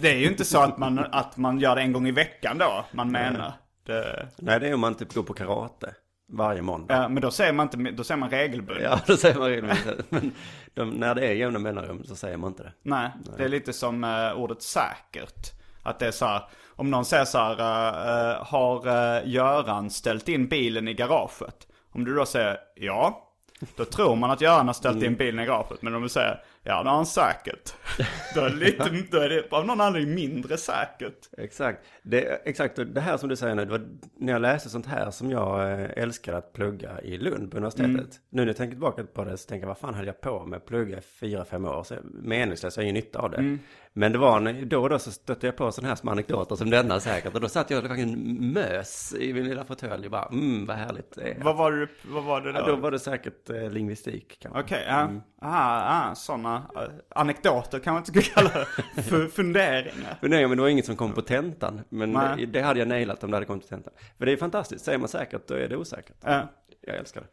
[0.00, 2.58] Det är ju inte så att man, att man gör det en gång i veckan
[2.58, 3.52] då, man menar.
[3.86, 5.94] Det, Nej, det är om man typ går på karate
[6.32, 6.94] varje måndag.
[6.96, 8.84] ja, men då säger man inte, då säger man regelbundet.
[8.84, 10.10] Ja, då säger man regelbundet.
[10.10, 10.32] Men
[10.74, 12.72] de, när det är jämna mellanrum så säger man inte det.
[12.82, 15.52] Nej, det är lite som eh, ordet säkert.
[15.82, 16.42] Att det är så här,
[16.80, 21.68] om någon säger så här, eh, eh, har uh, Göran ställt in bilen i garaget?
[21.92, 23.32] Om du då säger ja,
[23.76, 25.82] då tror man att Göran har ställt in bilen i garaget.
[25.82, 27.74] Men om du säger, Ja, det har han säkert.
[28.34, 31.28] Då är lite, då är det av någon anledning mindre säkert.
[31.38, 31.86] Exakt.
[32.02, 35.10] Det, exakt, det här som du säger nu, det var när jag läste sånt här
[35.10, 37.90] som jag eh, älskade att plugga i Lund på universitetet.
[37.90, 38.08] Mm.
[38.30, 40.46] Nu när jag tänker tillbaka på det så tänker jag, vad fan hade jag på
[40.46, 41.82] med att plugga i fyra, fem år?
[41.82, 43.36] Så meningslöst, jag har ingen nytta av det.
[43.36, 43.58] Mm.
[43.92, 46.56] Men det var, en- då och då så stötte jag på sådana här små anekdoter
[46.56, 47.34] som denna säkert.
[47.34, 50.76] Och då satt jag och verkligen mös i min lilla fåtölj och bara, mm, vad
[50.76, 51.42] härligt det är.
[51.44, 52.58] Vad var det, vad var det då?
[52.58, 54.60] Ja, då var det säkert eh, lingvistik kanske.
[54.60, 55.08] Okej, ja.
[55.42, 56.82] Aha, aha, sådana uh,
[57.14, 58.66] anekdoter kan man inte kalla det.
[58.96, 60.18] F- funderingar.
[60.20, 61.80] Men det var inget som kom på tentan.
[61.88, 62.46] Men Nej.
[62.46, 63.92] det hade jag nailat om det hade kommit på tentan.
[64.18, 66.16] För det är fantastiskt, säger man säkert då är det osäkert.
[66.24, 66.48] Ja.
[66.80, 67.26] Jag älskar det.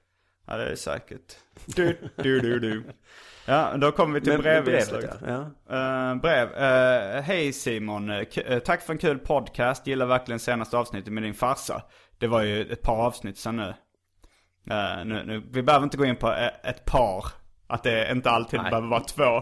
[0.47, 1.35] Ja, det är säkert.
[1.65, 2.83] Du, du, du, du.
[3.49, 5.19] Ja, då kommer vi till brevinslaget.
[5.19, 6.09] brevet, ja.
[6.11, 6.53] Eh, brev.
[6.53, 8.09] Eh, Hej Simon.
[8.09, 9.87] Eh, k- tack för en kul podcast.
[9.87, 11.81] Gillar verkligen senaste avsnittet med din farsa.
[12.17, 13.73] Det var ju ett par avsnitt sedan nu.
[14.73, 15.43] Eh, nu, nu.
[15.51, 16.31] Vi behöver inte gå in på
[16.63, 17.25] ett par.
[17.67, 18.69] Att det inte alltid Nej.
[18.69, 19.41] behöver vara två.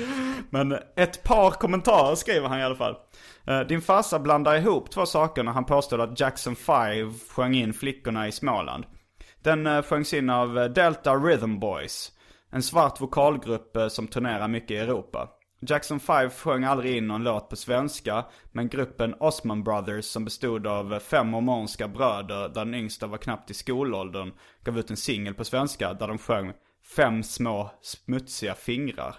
[0.50, 2.96] Men ett par kommentarer skriver han i alla fall.
[3.68, 8.28] Din farsa blandar ihop två saker när han påstår att Jackson 5 sjöng in flickorna
[8.28, 8.84] i Småland.
[9.46, 12.12] Den eh, sjöngs in av eh, Delta Rhythm Boys.
[12.50, 15.28] En svart vokalgrupp eh, som turnerar mycket i Europa.
[15.60, 20.66] Jackson 5 sjöng aldrig in någon låt på svenska, men gruppen Osman Brothers som bestod
[20.66, 24.32] av fem mormonska bröder där den yngsta var knappt i skolåldern
[24.64, 26.52] gav ut en singel på svenska där de sjöng
[26.96, 29.16] Fem små smutsiga fingrar.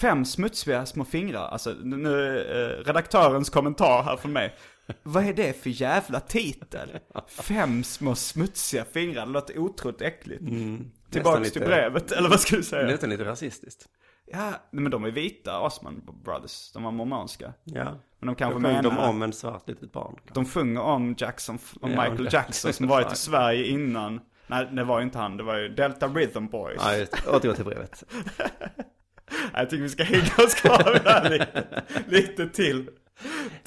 [0.00, 1.48] Fem smutsiga små fingrar.
[1.48, 4.54] Alltså nu, eh, redaktörens kommentar här från mig.
[5.02, 6.98] Vad är det för jävla titel?
[7.28, 9.26] Fem små smutsiga fingrar.
[9.26, 10.40] Det låter otroligt äckligt.
[10.44, 12.86] Tillbaks Nästan till lite- brevet, eller vad ska du säga?
[12.86, 13.86] Nästan lite rasistiskt.
[14.32, 16.72] Ja, men de är vita, Osman Brothers.
[16.72, 17.52] De var mormonska.
[17.64, 17.84] Ja.
[18.18, 18.82] Men de kanske menar...
[18.82, 20.16] de om en svart litet barn.
[20.32, 24.20] De sjunger om Jackson, om Ja, Michael Jackson som varit i Sverige innan.
[24.46, 25.36] Nej, det var ju inte han.
[25.36, 26.76] Det var ju Delta Rhythm Boys.
[26.84, 27.30] Ja, just det.
[27.30, 28.04] Återgå till brevet.
[29.52, 32.88] Jag tycker vi ska hänga oss kvar det lite, lite till.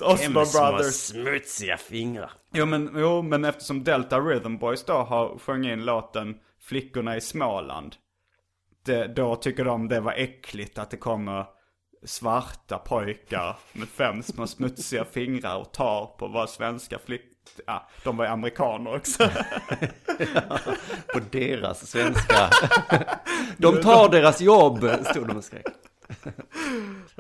[0.01, 0.95] Osman Brothers.
[0.95, 2.31] smutsiga fingrar.
[2.53, 7.21] Jo men, jo men eftersom Delta Rhythm Boys då har sjungit in låten Flickorna i
[7.21, 7.95] Småland.
[8.85, 11.45] Det, då tycker de det var äckligt att det kommer
[12.05, 17.29] svarta pojkar med fem små smutsiga fingrar och tar på våra svenska flickor.
[17.65, 19.23] Ja, de var ju amerikaner också.
[21.13, 22.49] På deras svenska.
[23.57, 25.65] De tar deras jobb, stod de och skrek.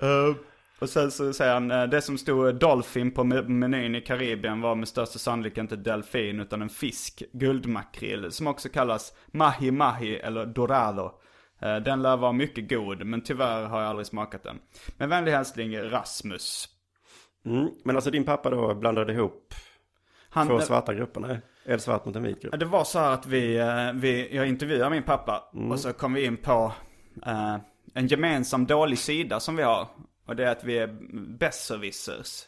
[0.01, 0.35] Eh,
[0.79, 4.61] och sen så säger han, eh, det som stod Dolphin på me- menyn i Karibien
[4.61, 10.15] var med största sannolikhet inte delfin utan en fisk, guldmakrill, som också kallas mahi mahi
[10.15, 11.11] eller dorado.
[11.61, 14.59] Eh, Den lär vara mycket god, men tyvärr har jag aldrig smakat den.
[14.97, 16.69] Med vänlig hälsning Rasmus.
[17.45, 17.69] Mm.
[17.83, 19.53] Men alltså din pappa då blandade ihop
[20.29, 21.21] Han, två svarta grupper?
[21.21, 22.59] Nej, en svart mot en vit grupp.
[22.59, 26.13] Det var så här att vi, eh, vi jag intervjuade min pappa och så kom
[26.13, 26.71] vi in på
[27.25, 27.55] eh,
[27.93, 29.87] en gemensam dålig sida som vi har.
[30.29, 30.87] Och det är att vi är
[31.37, 32.45] besserwissers.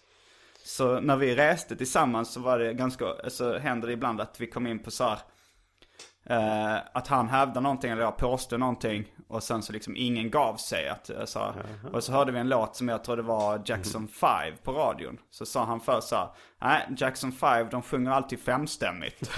[0.63, 4.47] Så när vi reste tillsammans så var det ganska, så händer det ibland att vi
[4.47, 5.19] kom in på så här,
[6.25, 10.55] eh, att han hävdar någonting eller jag påstår någonting och sen så liksom ingen gav
[10.55, 10.89] sig.
[10.89, 11.53] Att, eh, så här,
[11.93, 15.17] och så hörde vi en låt som jag trodde var Jackson 5 på radion.
[15.31, 16.29] Så sa han först så här,
[16.61, 19.21] nej Jackson 5 de sjunger alltid femstämmigt.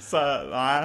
[0.00, 0.16] så
[0.50, 0.82] nej.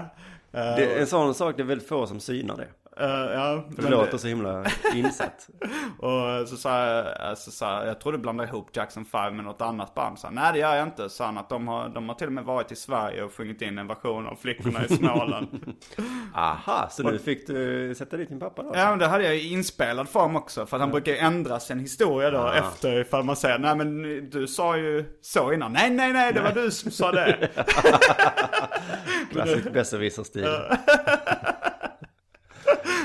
[0.52, 2.68] Eh, Det är en sån sak, det är väldigt få som synar det.
[3.00, 5.50] Eh, ja, För men det låter så himla insatt.
[6.00, 9.45] Och så sa jag, alltså, så här, jag tror du blandar ihop Jackson 5 med
[9.45, 10.20] något annat band.
[10.20, 11.10] Så Nej det gör jag inte.
[11.10, 13.62] Så han att de har, de har till och med varit i Sverige och sjungit
[13.62, 15.76] in en version av Flickorna i Småland.
[16.36, 18.72] Aha, så nu fick du sätta dit din pappa då?
[18.76, 20.66] ja men det hade jag i inspelad form också.
[20.66, 24.04] För att han brukar ju ändra sin historia då efter ifall man säger nej men
[24.30, 25.74] du sa ju så innan.
[25.74, 27.50] Nej nej nej det var du som sa det.
[29.32, 30.47] Klassisk besserwisser-stil.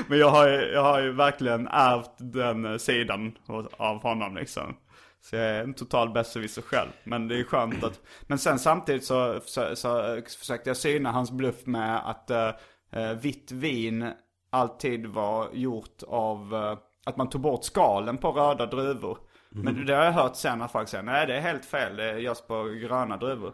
[0.09, 3.37] Men jag har, ju, jag har ju verkligen ärvt den eh, sidan
[3.77, 4.77] av- honom liksom.
[5.21, 6.89] Så jag är en total besserwisser själv.
[7.03, 7.99] Men det är skönt att...
[8.21, 12.51] Men sen samtidigt så, så, så försökte jag syna hans bluff med att eh,
[12.91, 14.11] eh, vitt vin
[14.49, 16.55] alltid var gjort av...
[16.55, 19.17] Eh, att man tog bort skalen på röda druvor.
[19.49, 22.19] Men det har jag hört sen att folk säger nej det är helt fel, det
[22.19, 23.53] görs på gröna druvor.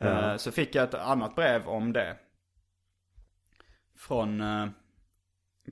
[0.00, 2.16] Eh, så fick jag ett annat brev om det.
[3.98, 4.40] Från...
[4.40, 4.66] Eh,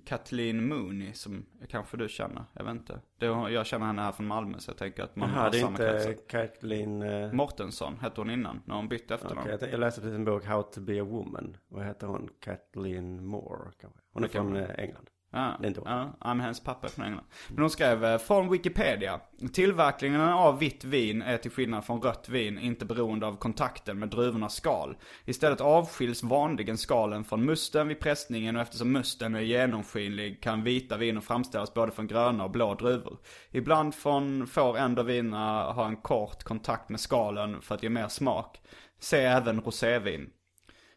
[0.06, 3.00] Kathleen Mooney som kanske du känner, jag vet inte.
[3.18, 5.56] Det, jag känner henne här från Malmö så jag tänker att man Jaha, har det
[5.56, 6.28] är samma inte kretsar.
[6.28, 7.02] Kathleen...
[7.02, 9.40] eh, Mortensson hette hon innan, när hon bytte efternamn.
[9.40, 11.56] okej, jag jag läste precis en bok, How to be a woman.
[11.68, 12.28] Vad heter hon?
[12.40, 14.00] Kathleen Moore kanske?
[14.12, 15.10] Hon är från eh, England.
[15.32, 15.92] Ja, inte hon.
[15.92, 17.24] ja, ja, men hennes pappa är från England.
[17.48, 19.20] Men hon skrev eh, från Wikipedia.
[19.52, 24.08] Tillverkningen av vitt vin är till skillnad från rött vin inte beroende av kontakten med
[24.08, 24.96] druvornas skal.
[25.24, 30.96] Istället avskiljs vanligen skalen från musten vid pressningen och eftersom musten är genomskinlig kan vita
[30.96, 33.18] viner framställas både från gröna och blå druvor.
[33.50, 38.08] Ibland från, får ändå vinerna ha en kort kontakt med skalen för att ge mer
[38.08, 38.60] smak.
[39.00, 40.30] Se även rosévin.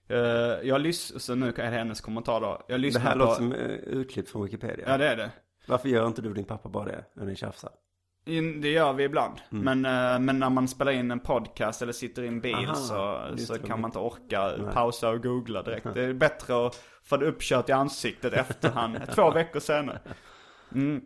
[0.07, 0.17] Eh,
[0.63, 2.47] jag lyssnar, så nu är det hennes kommentar då.
[2.47, 3.17] Jag Det lyssnar här på...
[3.17, 4.85] låter som uh, utklipp från Wikipedia.
[4.89, 5.31] Ja det är det.
[5.67, 7.69] Varför gör inte du och din pappa bara det när ni tjafsar?
[8.25, 9.33] In, det gör vi ibland.
[9.51, 9.81] Mm.
[9.81, 12.75] Men, eh, men när man spelar in en podcast eller sitter i en bil Aha,
[12.75, 13.59] så, just så det.
[13.67, 15.87] kan man inte orka pausa och googla direkt.
[15.93, 19.99] Det är bättre att få det uppkört i ansiktet efterhand, två veckor senare.
[20.75, 21.01] Mm.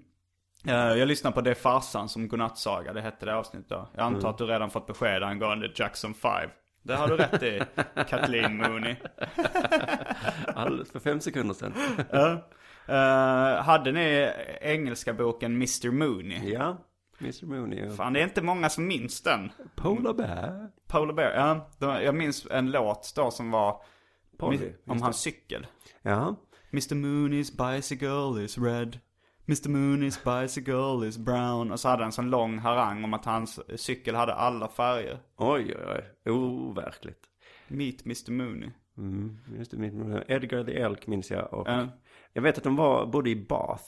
[0.68, 3.90] Eh, Jag lyssnar på Det farsan som godnattsaga, det hette det avsnittet då.
[3.96, 4.30] Jag antar Mm.
[4.32, 6.50] att du redan fått besked angående Jackson 5.
[6.84, 7.62] Det har du rätt i,
[8.10, 8.96] Kathleen Mooney.
[10.56, 11.74] Alldeles för fem sekunder sedan.
[12.88, 16.52] Eh, hade ni engelska boken Mr Mooney?
[16.54, 16.78] ja,
[17.20, 19.52] Mr Mooney och Fan, det är inte många som minns den.
[19.76, 20.68] Polar Bear.
[20.88, 21.70] Polar Bear, ja.
[21.78, 23.82] Då- Jag minns en låt då som var
[24.38, 25.68] Polly, om hans cykel.
[26.02, 26.36] Ja,
[26.74, 29.00] Mr Mooney's bicycle is red.
[29.48, 31.72] Mr Mooney's bicycle is brown.
[31.72, 35.20] Och så hade han en sån lång harang om att hans cykel hade alla färger.
[35.38, 37.24] oj oj oj, overkligt.
[37.68, 38.70] Meet Mr Mooney.
[38.98, 41.54] Mm, just det, Edgar the Elk minns jag.
[41.54, 41.88] Och Ja.
[42.34, 43.84] Jag vet att de var både i Bath.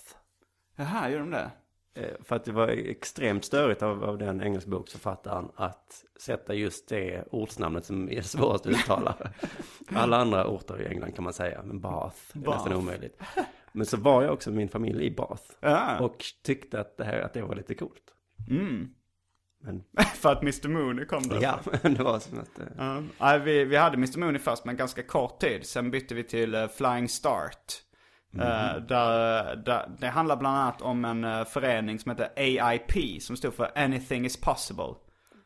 [0.76, 1.52] Jaha, gör de det?
[1.96, 7.24] eh, För att det var extremt störigt av, av den engelskboksförfattaren att sätta just det
[7.32, 9.16] ortsnamnet som är svårast att uttala.
[9.96, 12.58] Alla andra orter i England kan man säga, men Bath är Bath.
[12.58, 13.22] nästan omöjligt.
[13.72, 15.44] Men så var jag också med min familj i Bath.
[15.60, 16.00] Ja.
[16.00, 18.04] Och tyckte att det, här, att det var lite coolt.
[18.50, 18.90] Mm.
[19.64, 19.84] Men
[20.16, 21.42] För att Mr Mooney kom där.
[21.42, 22.60] ja, det var som att...
[22.78, 23.04] Ja.
[23.20, 25.66] Nej, vi, vi hade Mr Mooney först, men ganska kort tid.
[25.66, 27.74] Sen bytte vi till eh, Flying Start.
[28.34, 33.54] Eh, där, där, det handlar bland annat om en förening som heter AIP, som stod
[33.54, 34.94] för Anything is possible.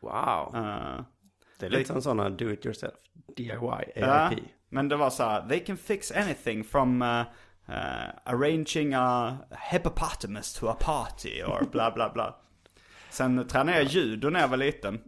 [0.00, 0.54] Wow.
[1.58, 2.94] Det är lite som sådana do it yourself,
[3.36, 4.38] DIY, AIP.
[4.68, 7.02] men det var så här, they can fix anything from
[7.68, 9.38] eh, arranging a
[9.70, 12.36] hippopotamus to a party, or bla bla bla.
[13.10, 15.00] Sen tränade jag judo när jag var liten.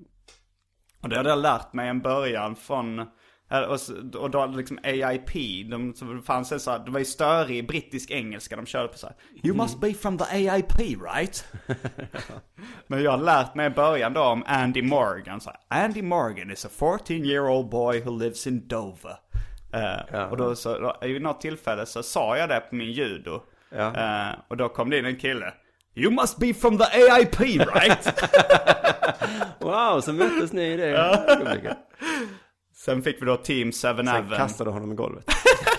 [1.03, 2.99] Och det hade jag lärt mig en början från,
[3.51, 3.61] eh,
[4.17, 5.33] och, då liksom AIP,
[5.71, 5.95] de,
[6.27, 9.17] fanns en så här, det var ju störig brittisk engelska de körde på så här.
[9.45, 11.47] You must be from the AIP right?
[12.87, 15.41] Men jag har lärt mig i början då om Andy Morgan.
[15.41, 19.17] Så här, Andy Morgan is a 14 year old boy who lives in Dover.
[19.73, 23.41] Eh, Och då så, då, i något tillfälle så sa jag det på min judo.
[23.71, 23.95] Ja.
[23.97, 25.55] Eh, och då kom det in en kille.
[25.95, 28.23] You must be from the AIP right?
[29.61, 31.77] Wow, så möttes ni i det ögonblicket.
[32.75, 35.25] Sen fick vi då Team 7 Sen kastade honom i golvet.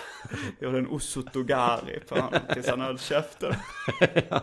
[0.61, 3.53] Gjorde en osotogari på honom tills han höll käften.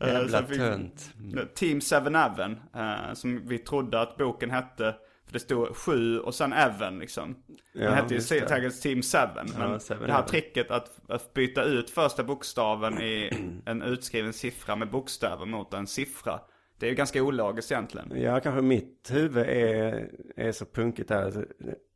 [0.00, 1.10] Eh, Jävla fick- tönt.
[1.54, 4.94] Team 7 Even, eh, som vi trodde att boken hette.
[5.28, 7.36] För det stod 7 och sen Even liksom.
[7.72, 9.18] Den Ja, hette ju säkert Team 7.
[9.58, 10.28] Men Seven det här Even.
[10.30, 13.30] tricket att, att byta ut första bokstaven i
[13.66, 16.40] en utskriven siffra med bokstäver mot en siffra.
[16.78, 18.12] Det är ju ganska ologiskt egentligen.
[18.22, 21.46] Ja, kanske mitt huvud är, är så punkigt där.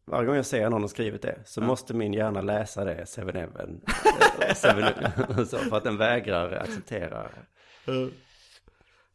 [0.05, 3.37] Varje gång jag ser någon har skrivit det så måste min hjärna läsa det, Seven
[3.37, 3.81] Even.
[4.55, 4.95] Seven,
[5.47, 7.29] så, för att den vägrar acceptera.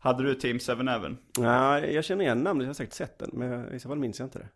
[0.08, 1.18] Hade du Team 7 Even?
[1.38, 4.20] Ja, jag känner igen namnet, jag har säkert sett den, men i så fall minns
[4.20, 4.48] jag inte det.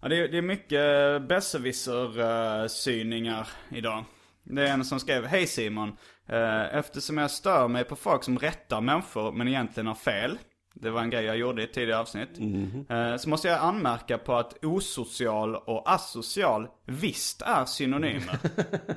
[0.00, 4.04] Ja, det, är, det är mycket besserwisser-syningar idag.
[4.42, 5.96] Det är en som skrev, Hej Simon.
[6.26, 10.38] Eh, Eftersom jag stör mig på folk som rättar människor men egentligen har fel.
[10.74, 12.38] Det var en grej jag gjorde i ett tidigare avsnitt.
[12.88, 18.38] Eh, Så måste jag anmärka på att osocial och asocial visst är synonymer.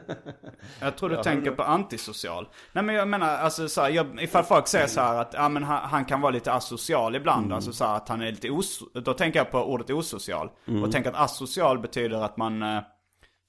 [0.81, 2.47] Jag tror du tänker på antisocial.
[2.71, 5.49] Nej men jag menar, alltså så här, jag, ifall folk säger så här att ja,
[5.49, 7.53] men han, han kan vara lite asocial ibland.
[7.53, 8.79] Alltså så här, att han är lite os...
[8.93, 10.49] Då tänker jag på ordet osocial.
[10.83, 12.81] Och tänker att asocial betyder att man eh,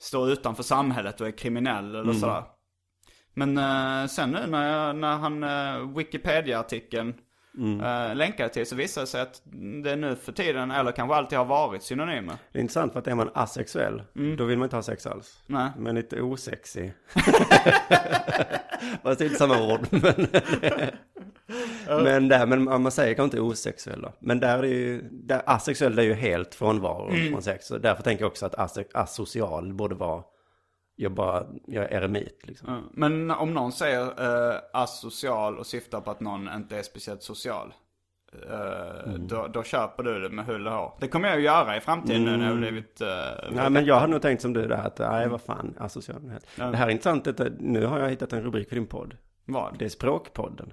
[0.00, 2.42] står utanför samhället och är kriminell eller sådär.
[3.34, 7.14] Men eh, sen nu när, jag, när han uh, Wikipedia-artikeln
[7.58, 9.42] eh, länkade till så visar det sig att
[9.82, 12.34] det nu för tiden, eller kanske alltid har varit synonymer.
[12.52, 14.02] Det är intressant för att är man asexuell,
[14.38, 15.42] då vill man inte ha sex alls.
[15.46, 15.70] Nej.
[15.78, 16.92] Men lite osexig.
[19.02, 19.80] Fast det är inte samma ord.
[19.90, 20.26] Men,
[22.04, 24.12] men, där, men man säger kanske inte osexuell då.
[24.18, 27.66] Men där är ju, där, asexuell är ju helt frånvaro från sex.
[27.66, 30.22] Så därför tänker jag också att asocial borde vara,
[30.96, 32.68] jag bara, jag är eremit liksom.
[32.72, 34.02] Ja, Men om någon säger
[34.52, 37.74] eh, asocial och syftar på att någon inte är speciellt social.
[38.32, 40.92] eh, då, då köper du det med hull och hår.
[41.00, 43.00] Det kommer jag att göra i framtiden nu när jag har blivit...
[43.02, 43.08] Uh,
[43.52, 46.32] Nej men jag hade nog tänkt som du där att, nej vad fan, asocial.
[46.56, 49.16] Det här är intressant, detta, nu har jag hittat en rubrik för din podd.
[49.44, 49.78] Vad?
[49.78, 50.72] Det är Språkpodden.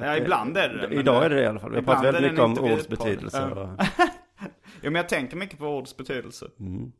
[0.00, 0.94] Ja, ibland är det det.
[0.94, 1.70] Idag är det det i alla fall.
[1.70, 3.44] Vi har pratat väldigt mycket om ords betydelse.
[3.44, 3.68] Och,
[4.80, 6.46] Ja, men jag tänker mycket på ords betydelse.
[6.60, 6.92] Mm.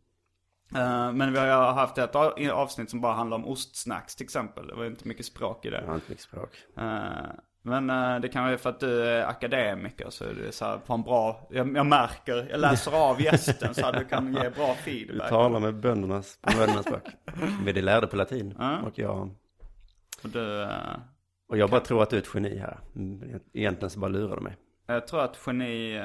[0.75, 4.67] Eh, men vi har haft ett av- avsnitt som bara handlar om ostsnacks till exempel.
[4.67, 5.81] Det var inte mycket språk i det.
[5.81, 6.51] jag har inte mycket språk.
[6.77, 7.27] Eh,
[7.62, 10.79] men eh, det kan vara för att du är akademiker så är det så här
[10.79, 14.51] på en bra, jag, jag märker, jag läser av gästen så att du kan ge
[14.51, 15.29] bra Du feedback.
[15.29, 17.03] talar med böndernas, på böndernas språk.
[17.64, 18.55] Men det lärde på latin.
[18.59, 18.79] Ja.
[18.81, 19.31] Och jag,
[20.25, 20.69] Och du,
[21.49, 22.79] och jag bara tror att du är ett geni här.
[22.97, 24.57] Mm, Egentligen så bara lurar du mig.
[24.87, 25.99] jag tror att geni,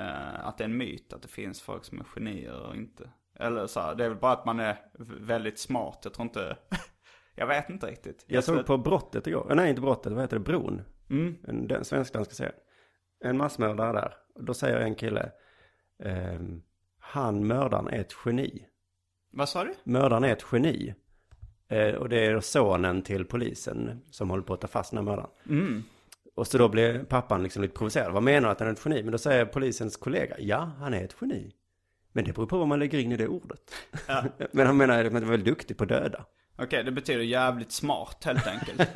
[0.43, 3.09] att det är en myt att det finns folk som är genier och inte.
[3.41, 4.77] Eller så här, det är väl bara att man är
[5.19, 5.99] väldigt smart.
[6.03, 6.57] Jag tror inte,
[7.35, 8.23] jag vet inte riktigt.
[8.27, 9.47] Jag tror såg på brottet igår.
[9.49, 10.13] Eh, Nej, inte brottet.
[10.13, 10.43] Vad heter det?
[10.43, 10.81] Bron.
[11.09, 11.35] Mm.
[11.47, 12.55] En, den svensk-danska serien.
[13.23, 14.13] En massmördare där.
[14.35, 15.31] Och Då säger en kille.
[16.03, 16.61] ehm,
[16.99, 18.65] han mördaren är ett geni.
[19.31, 19.73] Vad sa du?
[19.83, 20.93] Mördaren är ett geni.
[21.67, 25.05] Eh, och det är sonen till polisen som håller på att ta fast den här
[25.05, 25.29] mördaren.
[25.49, 25.83] Mm.
[26.35, 28.13] Och så då blir pappan liksom lite provocerad.
[28.13, 29.03] Vad menar du att han är ett geni?
[29.03, 30.35] Men då säger polisens kollega.
[30.39, 31.51] Ja, han är ett geni.
[32.13, 33.59] Men det beror på vad man lägger in i det ordet.
[34.51, 36.25] Men han menar att han är väldigt duktig på att döda.
[36.57, 38.79] Okej, det betyder jävligt smart helt enkelt.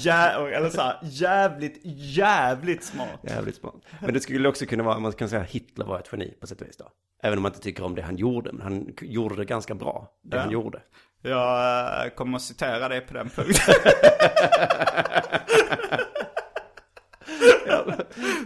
[0.00, 3.20] Jä- eller så här, jävligt, jävligt smart.
[3.22, 3.74] Jävligt smart.
[4.02, 6.60] Men det skulle också kunna vara, man kan säga Hitler var ett geni på sätt
[6.60, 6.88] och vis då.
[7.22, 10.08] Även om man inte tycker om det han gjorde, men han gjorde det ganska bra,
[10.22, 10.42] det Ja.
[10.42, 10.82] han gjorde.
[11.22, 13.74] Jag eh, kommer att citera dig på den punkten.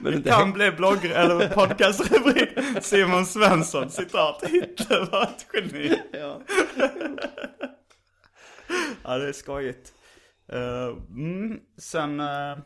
[0.03, 2.49] Men Det kan bli blogg eller podcastrubrik.
[2.81, 4.45] Simon Svensson, citat.
[4.47, 6.01] Hitler var ett geni.
[6.13, 6.41] Ja.
[9.05, 9.93] Ja, det är skojigt.
[10.53, 12.57] Eh, mm, sen eh,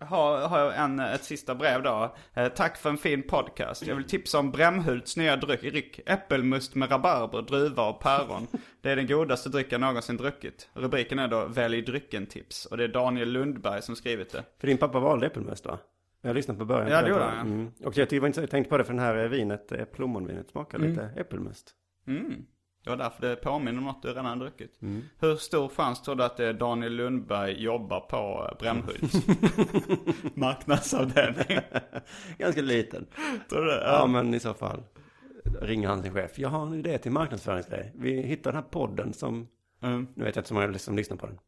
[0.00, 2.16] har, har jag en, ett sista brev då.
[2.34, 3.86] Eh, tack för en fin podcast.
[3.86, 8.46] Jag vill tipsa om Brämhults nya dryck, dryck äppelmust med rabarber, druva och päron.
[8.82, 10.68] Det är den godaste drycken jag någonsin druckit.
[10.74, 12.66] Rubriken är då Välj drycken-tips.
[12.66, 14.44] Och det är Daniel Lundberg som skrivit det.
[14.60, 15.78] För din pappa valde äppelmust va?
[16.20, 16.90] Jag har lyssnat på början.
[16.90, 17.66] Ja, det gjorde han, mm.
[17.84, 21.10] Och jag tyckte jag tänkte på det för den här vinet, eh, plommonvinet, smakar lite
[21.16, 21.74] äppelmust.
[22.06, 22.46] Mm.
[22.84, 24.82] Det var därför det påminner om något du redan druckit.
[24.82, 25.02] Mm.
[25.18, 29.12] Hur stor chans tror du att Daniel Lundberg jobbar på eh, Brämhult?
[30.36, 31.58] Marknadsavdelning.
[32.38, 33.06] Ganska liten.
[33.48, 33.82] Tror du det?
[33.84, 34.82] Ja, men i så fall
[35.60, 36.38] ringer han sin chef.
[36.38, 37.92] Jag har en idé till marknadsföringsgrej.
[37.94, 39.48] Vi hittar den här podden som,
[39.82, 40.06] Mm.
[40.14, 41.38] nu vet jag inte så många som lyssnar på den.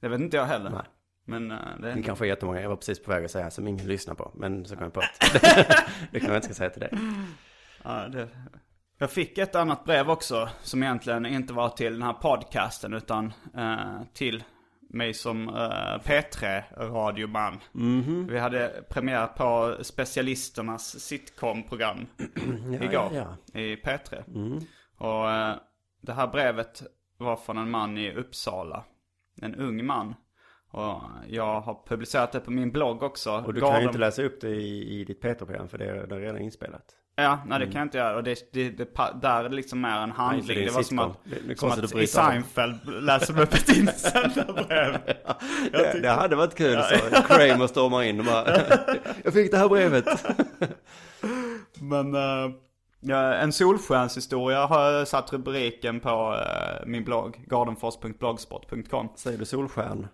[0.00, 0.70] Det vet inte jag heller.
[0.70, 0.82] Nej.
[1.28, 3.68] Men uh, det Det kanske är jättemånga, jag var precis på väg att säga som
[3.68, 4.30] ingen lyssnar på.
[4.34, 5.20] Men så kom jag på att
[6.12, 6.90] det kan jag inte ska säga till dig.
[7.84, 8.28] Ja, det...
[8.98, 13.32] Jag fick ett annat brev också som egentligen inte var till den här podcasten utan
[13.56, 14.44] eh, till
[14.90, 17.60] mig som uh, P3-radioman.
[18.28, 22.06] Vi hade premiär på specialisternas sitcom-program
[22.80, 23.36] igår ja, Mm.
[23.52, 23.60] ja.
[23.60, 24.24] i P3.
[24.98, 25.56] Och eh,
[26.02, 26.82] det här brevet
[27.18, 28.84] var från en man i Uppsala.
[29.42, 30.14] En ung man.
[30.76, 33.42] Och jag har publicerat det på min blogg också.
[33.46, 36.06] Och du kan ju inte läsa upp det i, i ditt Peter-program för det är,
[36.06, 36.84] det är redan inspelat.
[37.16, 38.16] Ja, nej det kan jag inte göra.
[38.16, 40.64] Och det, det, det, där liksom är en handling.
[40.64, 41.18] det var som att,
[41.48, 42.06] Det- som att i.
[42.06, 44.98] Seinfeld läser de upp ett insändarebrev.
[45.72, 47.22] Det, det hade varit kul så.
[47.22, 48.46] Kramer stormar in och bara,
[49.24, 50.04] jag fick det här brevet.
[51.80, 52.14] Men
[53.00, 57.44] ja, en solskenshistoria har jag satt rubriken på eh, min blogg.
[57.46, 59.08] gardenfors.blogspot.com.
[59.16, 60.08] Säger du solstjärn?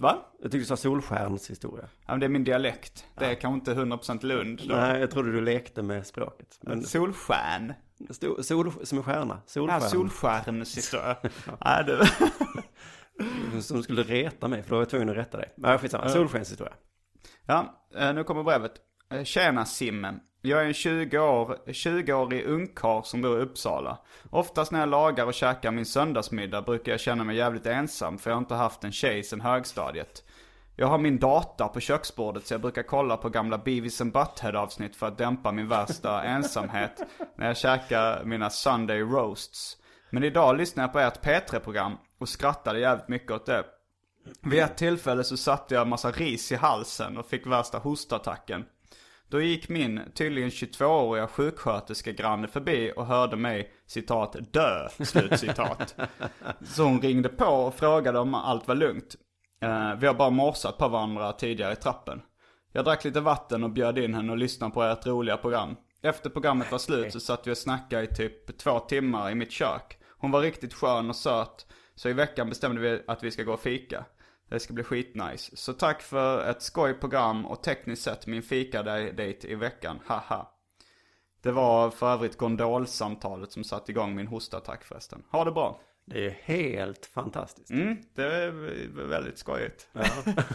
[0.00, 0.18] Va?
[0.32, 1.84] Jag tyckte du sa solstjärnshistoria.
[2.06, 3.04] Ja, men det är min dialekt.
[3.18, 4.74] Det är kanske inte 100% Lund då.
[4.74, 6.58] Nej, jag trodde du lekte med språket.
[6.60, 7.72] Men Solstjärn.
[8.08, 9.34] sto- sol som en stjärna.
[9.34, 9.80] Ja, Solstjärn.
[9.90, 11.16] solstjärnshistoria.
[11.64, 13.62] Nej, det...
[13.62, 15.52] Som skulle reta mig, för då var jag tvungen att rätta dig.
[15.56, 16.72] Men skitsamma, solskenshistoria.
[17.46, 18.72] Ja, eh, nu kommer brevet.
[19.10, 20.20] Eh, Tjena Simmen.
[20.42, 23.98] Jag är en 20 år, 20-årig ungkarl som bor i Uppsala.
[24.30, 28.30] Oftast när jag lagar och käkar min söndagsmiddag brukar jag känna mig jävligt ensam för
[28.30, 30.24] jag har inte haft en tjej sedan högstadiet.
[30.76, 34.56] Jag har min data på köksbordet så jag brukar kolla på gamla Beavis and Butthead
[34.56, 37.02] avsnitt för att dämpa min värsta ensamhet
[37.36, 39.76] när jag käkar mina Sunday roasts.
[40.10, 43.64] Men idag lyssnade jag på ert P3-program och skrattade jävligt mycket åt det.
[44.42, 48.64] Vid ett tillfälle så satte jag en massa ris i halsen och fick värsta hostattacken.
[49.30, 55.94] Då gick min, tydligen 22-åriga sjuksköterskegranne förbi och hörde mig, citat, dö, slut citat.
[56.60, 59.16] Så hon ringde på och frågade om allt var lugnt.
[59.62, 62.22] Eh, vi har bara morsat på varandra tidigare i trappen.
[62.72, 65.76] Jag drack lite vatten och bjöd in henne och lyssnade på ert roliga program.
[66.02, 69.52] Efter programmet var slut så satt vi och snackade i typ två timmar i mitt
[69.52, 69.98] kök.
[70.18, 71.66] Hon var riktigt skön och söt.
[71.94, 74.04] Så i veckan bestämde vi att vi ska gå och fika.
[74.48, 75.56] Det ska bli skitnice.
[75.56, 79.98] Så tack för ett skojprogram och tekniskt sett min fika-dejt i veckan.
[80.06, 80.48] Haha.
[81.42, 85.22] Det var för övrigt gondolsamtalet som satte igång min hostattack förresten.
[85.30, 85.80] Ha det bra.
[86.04, 87.70] Det är helt fantastiskt.
[87.70, 88.50] Mm, det är
[89.08, 89.88] väldigt skojigt.
[89.92, 90.04] Ja.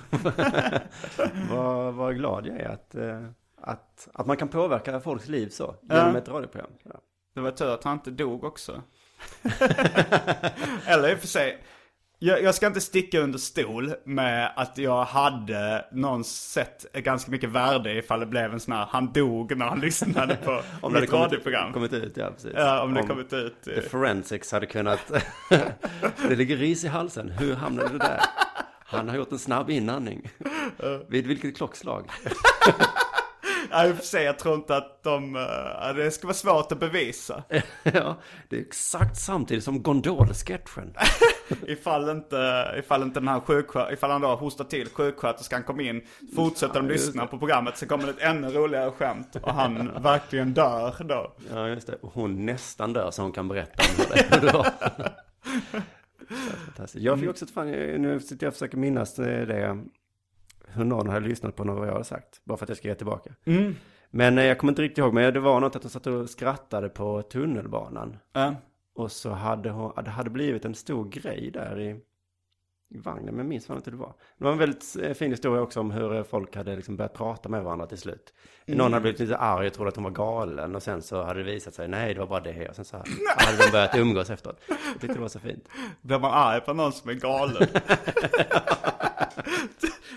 [1.52, 3.28] vad, vad glad jag är att, eh,
[3.62, 5.76] att, att man kan påverka folks liv så.
[5.82, 6.18] Genom Ja.
[6.18, 6.72] ett radioprogram.
[6.84, 7.00] Ja.
[7.34, 8.82] Det var tur att han inte dog också.
[10.86, 11.64] Eller i och för sig.
[12.26, 17.50] Jag, jag ska inte sticka under stol med att jag hade någon sett ganska mycket
[17.50, 20.52] värde ifall det blev en sån här, han dog när han lyssnade på
[20.82, 21.74] Om det mitt kommit, radioprogram.
[21.74, 22.52] kommit ut, ja precis.
[22.56, 23.64] Ja, om det kommit ut.
[23.64, 25.12] The Forensics hade kunnat...
[26.30, 27.30] det ligger ris i halsen.
[27.30, 28.22] Hur hamnade det där?
[28.86, 30.30] Han har gjort en snabb inandning.
[31.08, 32.10] Vid vilket klockslag?
[33.74, 36.72] Ja, i och för sig, jag tror inte att de, eh, det ska vara svårt
[36.72, 37.44] att bevisa.
[37.84, 38.16] ja,
[38.50, 40.94] det är exakt samtidigt som Gondol-sketchen.
[41.68, 46.02] Ifall inte, ifall inte den här sjuksköterskan, ifall han då hostar till, sjuksköterskan kom in,
[46.36, 50.54] fortsätter de lyssna på programmet så kommer det ett ännu roligare skämt och han verkligen
[50.54, 51.34] dör då.
[51.54, 51.98] Ja, just det.
[52.02, 55.14] Hon nästan dör så hon kan berätta om det.
[56.94, 59.46] Jag fick också ett fan, nu sitter jag och försöker minnas det,
[60.76, 62.42] hur någon hade lyssnat på något vad jag hade sagt.
[62.44, 63.34] Bara för att jag ska ge tillbaka.
[64.16, 66.30] Men eh, jag kommer inte riktigt ihåg, men det var något att de satt och
[66.30, 68.18] skrattade på tunnelbanan.
[68.34, 68.56] Ja.
[68.96, 71.90] Och så hade hon, det hade blivit en stor grej där i,
[72.96, 74.14] i vagnen, men jag minns fan inte hur det var.
[74.38, 77.14] Det var en väldigt eh, fin historia också om hur eh, folk hade liksom börjat
[77.14, 78.34] prata med varandra till slut.
[78.66, 81.44] Någon hade blivit lite arg och trodde att hon var galen och sen så hade
[81.44, 82.70] det visat sig, nej det var bara det.
[82.70, 84.62] Och sen så hade de börjat umgås efteråt.
[84.68, 85.68] Jag tyckte det var så fint.
[86.02, 87.68] Blir man arg på någon som är galen?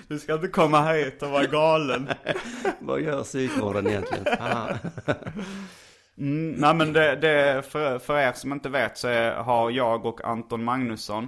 [0.09, 2.09] Du ska inte komma hit och vara galen.
[2.81, 4.25] Vad gör psykvården egentligen?
[6.19, 10.07] Mm, nej men det, det för, för er som inte vet så är, har jag
[10.07, 11.25] och Anton Magnusson,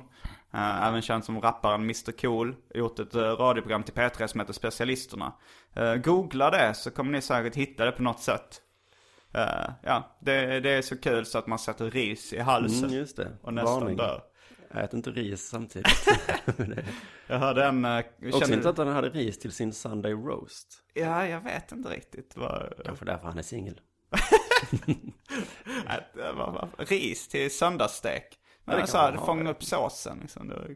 [0.54, 4.52] eh, även känd som rapparen Mr Cool, gjort ett eh, radioprogram till P3 som heter
[4.52, 5.32] Specialisterna.
[5.76, 8.60] Eh, googla det så kommer ni säkert hitta det på något sätt.
[9.34, 12.96] Eh, ja, det, det är så kul så att man sätter ris i halsen Mm,
[12.98, 13.28] just det.
[13.42, 13.96] och nästan Varning.
[13.96, 14.22] dör.
[14.70, 16.06] Ät inte ris samtidigt.
[17.26, 17.84] Jag hörde en...
[17.84, 20.82] eh, Också känner- intressant att han hade ris till sin Sunday roast.
[20.94, 22.72] Ja, jag vet inte riktigt vad...
[22.84, 23.80] Kanske därför han är singel.
[25.88, 28.38] Eh, ris till söndagsstek.
[28.64, 29.26] Men jag man det ha.
[29.26, 30.74] fånga upp såsen liksom.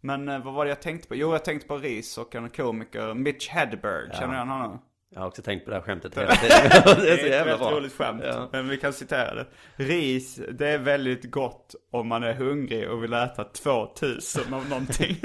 [0.00, 1.14] Men eh, vad var det jag tänkte på?
[1.14, 4.10] Jo, jag tänkte på ris och en komiker, Mitch Hedberg.
[4.12, 4.78] Känner du igen honom?
[5.16, 6.56] Jag har också tänkt på det här skämtet hela tiden.
[6.70, 7.70] det är så Det är ett jävla bra.
[7.70, 8.22] roligt skämt.
[8.24, 8.48] Ja.
[8.52, 9.46] Men vi kan citera det.
[9.76, 15.16] Ris, det är väldigt gott om man är hungrig och vill äta 2000 av någonting.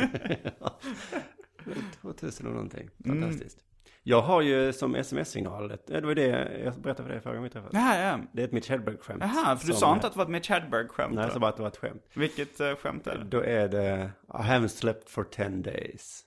[2.01, 2.89] 2000 och någonting.
[3.05, 3.21] Mm.
[3.21, 3.57] Fantastiskt.
[4.03, 6.27] Jag har ju som sms-signal, det var det
[6.63, 7.73] jag berättade för dig förra gången vi träffades.
[7.73, 8.19] Jaha, ja.
[8.33, 9.23] Det är ett Mitch Hedberg-skämt.
[9.23, 11.33] Jaha, för du sa inte att det var ett Mitch Hedberg-skämt Nej, då?
[11.33, 12.03] så bara att det var ett skämt.
[12.13, 13.23] Vilket uh, skämt är det?
[13.23, 16.23] Då är det, I haven't slept for 10 days.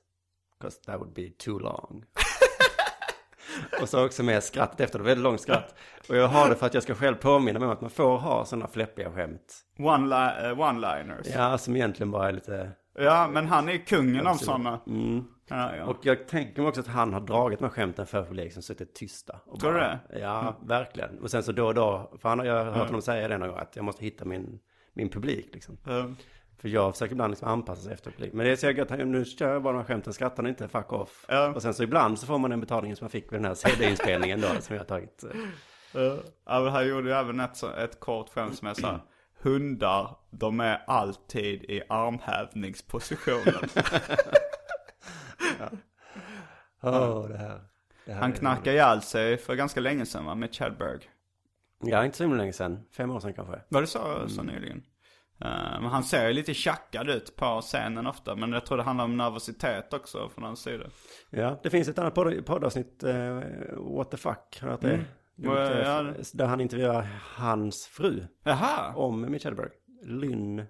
[0.60, 2.04] Because that would be too long.
[3.82, 5.74] Och så också med skrattet efter, det väldigt långt skratt.
[6.08, 8.16] Och jag har det för att jag ska själv påminna mig om att man får
[8.18, 9.54] ha sådana fläppiga skämt.
[9.78, 11.22] Eh, One-liners.
[11.24, 11.50] Ja.
[11.50, 12.70] Ja, som egentligen bara är lite...
[13.30, 14.80] men han är kungen av sådana.
[14.86, 15.24] Mm.
[15.48, 15.84] Ja, ja.
[15.84, 18.94] Och jag tänker mig också att han har dragit med skämten för publik som suttit
[18.94, 19.40] tysta.
[19.46, 19.98] Och Tror du det?
[20.10, 20.22] Mm.
[20.22, 21.18] Ja, verkligen.
[21.18, 23.38] Och sen så då och då, för han, har- jag har hört honom säga det
[23.38, 24.58] någon gång, att jag måste hitta min,
[24.92, 25.76] min publik liksom.
[25.86, 26.06] Eh,
[26.58, 28.32] För jag försöker ibland liksom anpassa sig efter publik.
[28.32, 30.92] Men det är så gött, nu kör jag bara de här skämten, skrattar inte, fuck
[30.92, 31.24] off.
[31.28, 31.48] Ja.
[31.54, 33.54] Och sen så ibland så får man den betalningen som man fick vid den här
[33.54, 35.24] CD-inspelningen då, som jag har tagit.
[36.46, 39.00] ja, men han gjorde ju även ett, ett kort skämt som är så här.
[39.42, 43.54] Hundar, de är alltid i armhävningspositionen.
[46.80, 47.60] Åh, det här.
[48.04, 51.00] Det här Han knackade ihjäl sig för ganska länge sedan va, med Chadberg.
[51.80, 52.84] Ja, inte så länge sedan.
[52.92, 53.60] Fem år sedan kanske.
[53.68, 54.82] Var det så, så nyligen?
[55.40, 58.36] Eh, men han ser ju lite tjackad ut på scenen ofta.
[58.36, 60.84] Men jag tror det handlar om nervositet också från hans sida.
[61.30, 63.40] Ja, det finns ett annat podd, poddavsnitt, uh,
[63.96, 64.90] What the fuck, har det?
[64.92, 65.04] Är
[65.36, 66.14] Vad- lite- ja.
[66.34, 68.94] Där han intervjuar hans fru Jaha!
[68.94, 69.70] om Mitch Hedberg.
[70.06, 70.64] Lynn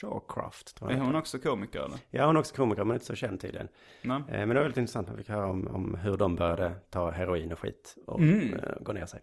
[0.00, 1.04] Shawcroft, tror Är jag.
[1.04, 1.98] hon också komiker eller?
[2.10, 3.68] Ja, hon är också komiker, men inte så känd tydligen.
[4.02, 4.16] Nej.
[4.16, 7.10] Eh, Men det var väldigt intressant, man fick höra om, om hur de började ta
[7.10, 9.20] heroin och skit och eh, gå ner sig.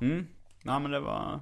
[0.00, 0.26] Mm.
[0.64, 1.40] Nej men det var...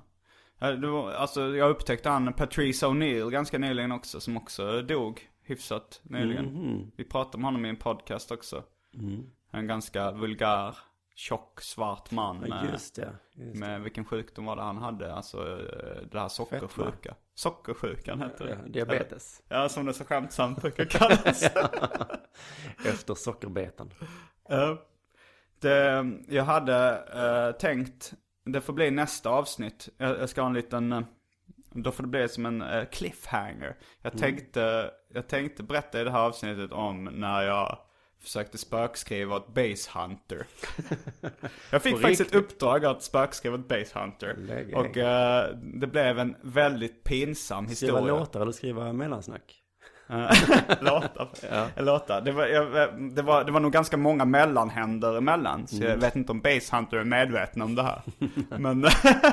[0.71, 6.45] var, alltså jag upptäckte han Patrice O'Neill ganska nyligen också som också dog hyfsat nyligen.
[6.45, 6.91] Mhm.
[6.97, 8.63] Vi pratade om honom i en podcast också.
[8.95, 9.27] Mm.
[9.51, 10.77] En ganska vulgär,
[11.15, 12.45] tjock, svart man.
[12.49, 13.13] Ja, med- just det.
[13.35, 13.59] Just det.
[13.61, 15.15] Med vilken sjukdom var det han hade?
[15.15, 17.15] Alltså eh, det här sockersjuka.
[17.35, 18.51] Sockersjukan heter det.
[18.51, 19.43] Ja, diabetes.
[19.49, 21.43] Ja, som det så skämtsamt brukar kallas.
[22.85, 23.91] Efter sockerbetan.
[24.49, 24.83] Ja.
[25.61, 28.13] det, jag hade eh, tänkt,
[28.45, 29.89] det får bli nästa avsnitt.
[29.99, 31.03] Jag, jag ska ha en liten, eh,
[31.71, 33.77] Då får det bli som en eh, cliffhanger.
[34.03, 37.79] Jag tänkte, jag tänkte berätta i det här avsnittet om när jag
[38.21, 40.47] försökte spökskriva åt Base Hunter.
[41.71, 44.35] jag fick faktiskt ett uppdrag att spökskriva åt Base Hunter.
[44.39, 48.19] Lägg- Och eh, det blev en väldigt pinsam Skriva historia.
[48.19, 49.62] låtar eller skriva mellansnack?
[50.81, 51.83] låtar.
[51.83, 52.21] låtar.
[52.21, 52.67] Det, var, jag,
[53.15, 55.67] det, var, det var nog ganska många mellanhänder emellan.
[55.67, 58.03] Så jag vet inte om Base Hunter är medveten om det här.
[58.59, 58.87] men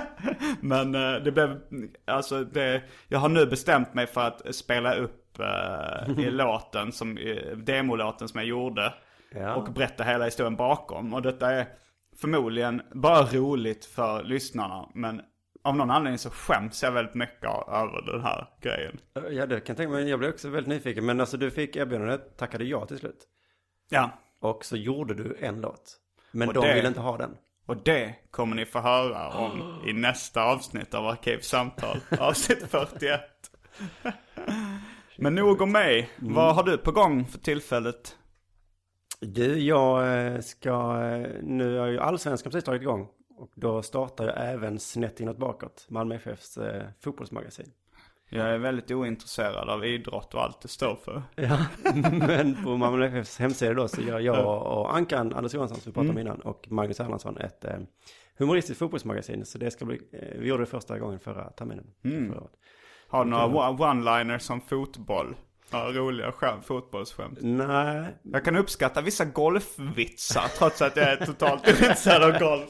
[0.60, 1.60] men eh, det blev,
[2.08, 7.18] alltså det, jag har nu bestämt mig för att spela upp eh, i låten, som,
[7.56, 8.94] demolåten som jag gjorde.
[9.36, 9.56] Ja.
[9.56, 11.14] Och berätta hela historien bakom.
[11.14, 11.68] Och detta är
[12.22, 14.90] förmodligen bara roligt för lyssnarna.
[14.94, 15.22] Men
[15.70, 19.00] av någon anledning så skäms jag väldigt mycket över den här grejen.
[19.14, 20.10] Ja, det kan jag tänka mig.
[20.10, 21.06] Jag blev också väldigt nyfiken.
[21.06, 23.28] Men alltså du fick erbjudandet, tackade ja till slut.
[23.90, 24.10] Ja,
[24.42, 25.98] Och så gjorde du en låt.
[26.32, 27.38] Men Och de det- ville inte ha den.
[27.66, 31.98] Och det kommer ni få höra om i nästa avsnitt av Arkivsamtal.
[32.20, 33.22] Avsnitt 41.
[35.18, 36.10] Men nog om mig.
[36.18, 38.16] Vad har du på gång för tillfället?
[39.20, 40.70] Du, jag eh, ska,
[41.04, 43.08] eh, nu har ju Allsvenskan precis dragit igång.
[43.40, 47.72] Och då startar jag även Snett inåt bakåt, Malmö FFs eh, fotbollsmagasin.
[48.30, 51.24] Jag är väldigt ointresserad av idrott och allt det står för.
[51.36, 51.66] Ja,
[52.28, 54.46] men på Malmö FFs hemsida då så gör jag
[54.80, 57.78] och Ankan, Anders Johansson som vi pratade om innan, och Magnus Erlandsson ett eh,
[58.38, 59.46] humoristiskt fotbollsmagasin.
[59.46, 61.86] Så det ska bli, eh, vi gjorde det första gången förra terminen.
[62.30, 62.52] Förra året.
[63.08, 65.36] Har du några one- one-liners som fotboll?
[65.72, 67.38] Ja, roliga skämt, fotbollsskämt.
[67.42, 72.70] Nej, Jag kan uppskatta vissa golfvitsar trots att jag är totalt ointresserad av golf.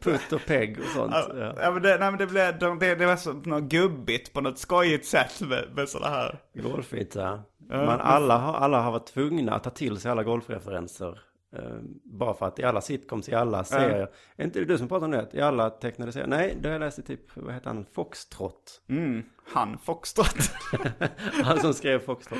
[0.00, 1.14] putt och pegg och sånt.
[1.14, 1.54] Ja.
[1.60, 4.40] Ja, men det, nej, men det, blev, det, det, det var så något gubbigt på
[4.40, 6.38] något skojigt sätt med, med sådana här.
[6.54, 7.42] Golfvitsar.
[7.68, 11.18] Men alla har, alla har varit tvungna att ta till sig alla golfreferenser.
[11.52, 14.10] Eh, bara för att i alla sitcoms, i alla serier.
[14.36, 15.28] Är inte det du som pratar om det?
[15.32, 16.26] I alla tecknade serier?
[16.26, 18.82] Nej, har jag läst i typ, vad heter han, Foxtrot.
[18.88, 20.50] Mm, han Foxtrot.
[21.44, 22.38] Han som skrev Foxtrot.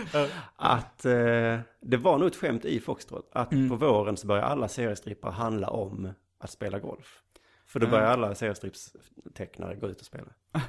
[0.56, 3.28] Att eh, det var nog ett skämt i Foxtrot.
[3.32, 7.22] Att på våren så börjar alla seriestrippar handla om att spela golf.
[7.66, 10.28] För då börjar alla seriestrippstecknare gå ut och spela.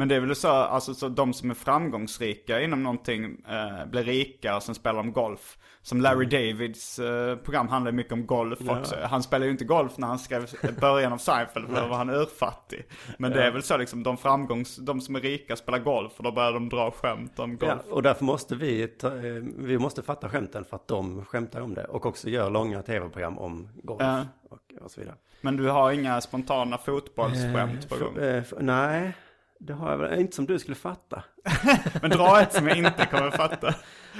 [0.00, 4.04] Men det är väl så, alltså så de som är framgångsrika inom någonting eh, blir
[4.04, 5.58] rika och sen spelar de golf.
[5.82, 8.96] Som Larry Davids eh, program handlar mycket om golf också.
[9.02, 10.46] Han spelar ju inte golf när han skrev
[10.80, 12.84] början av Seinfeld för då var han urfattig.
[13.18, 16.24] Men det är väl så liksom, de framgångs, de som är rika spelar golf och
[16.24, 17.80] då börjar de dra skämt om golf.
[17.88, 21.60] Ja, och därför måste vi, ta, eh, vi måste fatta skämten för att de skämtar
[21.60, 21.84] om det.
[21.84, 24.26] Och också gör långa tv-program om golf Ja.
[24.50, 25.16] och, och så vidare.
[25.40, 28.16] Men du har inga spontana fotbollsskämt på gång?
[28.16, 29.12] Eh, nej,
[29.60, 31.24] det har jag väl inte som du skulle fatta.
[32.02, 33.74] Men dra ett som jag inte kommer fatta.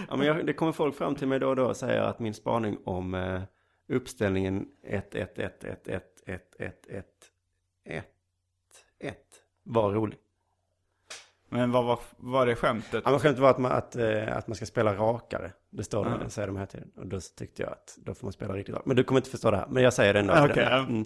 [0.09, 2.19] Ja, men jag, det kommer folk fram till mig då och då och säger att
[2.19, 3.43] min spaning om eh,
[3.89, 7.07] uppställningen 1, 1, 1, 1, 1, 1, 1, 1,
[7.85, 8.07] 1,
[8.99, 9.17] 1
[9.63, 10.19] var rolig.
[11.53, 13.03] Men vad var, var det skämtet?
[13.05, 15.53] Ja, men skämtet var att man, att, eh, att man ska spela rakare.
[15.71, 16.89] Det står det, säger de här tiden.
[16.97, 18.87] Och då tyckte jag att då får man spela riktigt rakt.
[18.87, 19.67] Men du kommer inte förstå det här.
[19.71, 20.33] Men jag säger det ändå.
[20.35, 20.53] Här.
[20.57, 20.79] ja.
[20.79, 21.05] mm.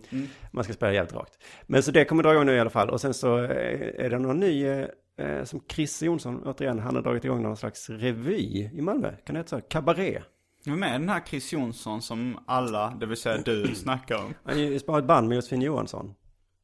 [0.51, 1.33] Man ska spela jävligt rakt.
[1.67, 2.91] Men så det kommer dra igång nu i alla fall.
[2.91, 4.87] Och sen så eh, är det någon ny, eh,
[5.19, 9.13] eh, som Chris Jonsson, återigen, han har dragit igång någon slags revy i Malmö.
[9.27, 9.67] Kan det heta så?
[9.69, 10.23] Kabaré.
[10.67, 14.35] Vem är den här Chris Jonsson som alla, det vill säga du, snackar om?
[14.45, 16.15] Han har ett band med Josefin Johansson.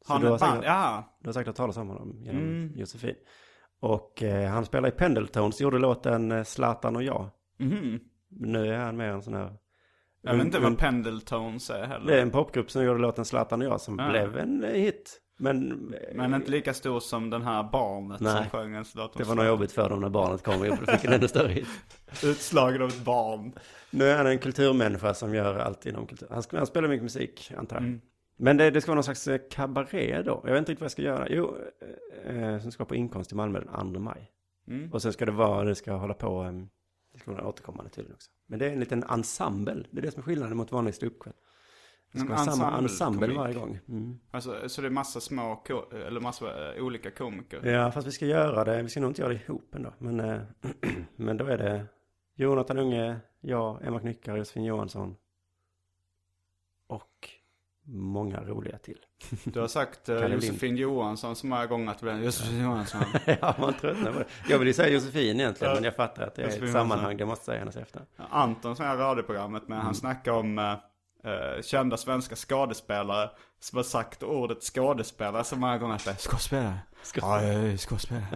[0.06, 1.16] Så Han har band, säkert- ja.
[1.20, 2.72] Du har säkert hört talas om honom genom Mm.
[2.76, 3.14] Josefin.
[3.80, 7.28] Och eh, han spelar i Pendletones, gjorde låten eh, Zlatan och jag.
[7.58, 8.00] Mhm.
[8.28, 9.56] Nu är han mer en sån här...
[10.22, 12.06] Jag vet inte Mm, vad Pendletones är heller.
[12.06, 14.08] Det är en popgrupp som gjorde låten Zlatan och jag som Ja.
[14.10, 15.20] blev en eh, hit.
[15.38, 18.36] Men, eh, Men inte lika stor som den här barnet Nej.
[18.36, 21.04] som sjöng en låt det var nog jobbigt för dem när barnet kom och fick
[21.04, 21.68] en ännu större hit.
[22.24, 23.52] Utslagen av ett barn.
[23.90, 26.26] Nu är han en kulturmänniska som gör allt inom kultur.
[26.30, 27.84] Han, han spelar mycket musik, antar jag.
[27.84, 28.00] Mm.
[28.42, 30.40] Men det, det ska vara någon slags eh, kabaré då.
[30.44, 31.26] Jag vet inte riktigt vad jag ska göra.
[31.30, 31.56] Jo,
[32.26, 34.32] eh, eh, som ska på inkomst i Malmö den 2 maj.
[34.68, 34.92] Mm.
[34.92, 36.52] Och sen ska det vara, det ska hålla på, eh,
[37.12, 38.30] det ska vara återkommande tydligen också.
[38.46, 39.84] Men det är en liten ensemble.
[39.90, 41.34] Det är det som är skillnaden mot vanlig ståuppkväll.
[42.12, 43.38] Det ska En vara samma ensemble ensemble komik.
[43.38, 43.78] varje gång.
[43.88, 44.20] Mm.
[44.30, 45.64] Alltså, så det är massa små,
[46.06, 47.66] eller massa olika komiker.
[47.66, 49.94] Ja, fast vi ska göra det, vi ska nog inte göra det ihop ändå.
[49.98, 50.40] Men, eh,
[51.16, 51.86] men då är det
[52.34, 55.16] Jonathan Unge, jag, Emma Knyckare, Josefin Johansson.
[56.86, 57.39] Och
[57.84, 58.98] många roliga till.
[59.44, 63.00] Du har sagt uh, Kalle Josefin Johansson så många gånger att det blir Josefin Johansson.
[63.40, 64.26] ja, man tröttnar på det.
[64.48, 66.90] Jag vill ju säga Josefin egentligen, men jag fattar att det är Josefin ett Johansson.
[66.90, 68.08] sammanhang, det måste säga hennes efternamn.
[68.30, 70.72] Anton som har radioprogrammet med, han snackar om eh,
[71.32, 76.16] eh, kända svenska skådespelare som har sagt ordet skådespelare så många gånger att det är
[76.16, 76.78] skådespelare.
[77.14, 78.26] Ja, jag är skådespelare.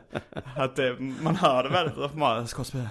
[0.56, 2.88] att det, man hör det väldigt ofta, skådespelare.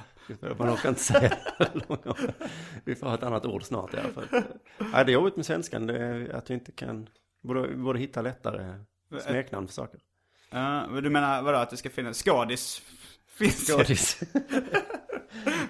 [0.58, 1.38] Man orkar inte säga.
[2.84, 4.44] Vi får ha ett annat ord snart i alla fall.
[4.78, 7.10] Ja, det är jobbigt med svenskan, är att vi inte kan,
[7.44, 8.80] borde, borde hitta lättare
[9.22, 10.00] smeknamn för saker.
[10.50, 12.82] Ja, men du menar vadå att det ska finnas skådis?
[13.38, 13.74] Finns det?
[13.74, 14.20] Skådis.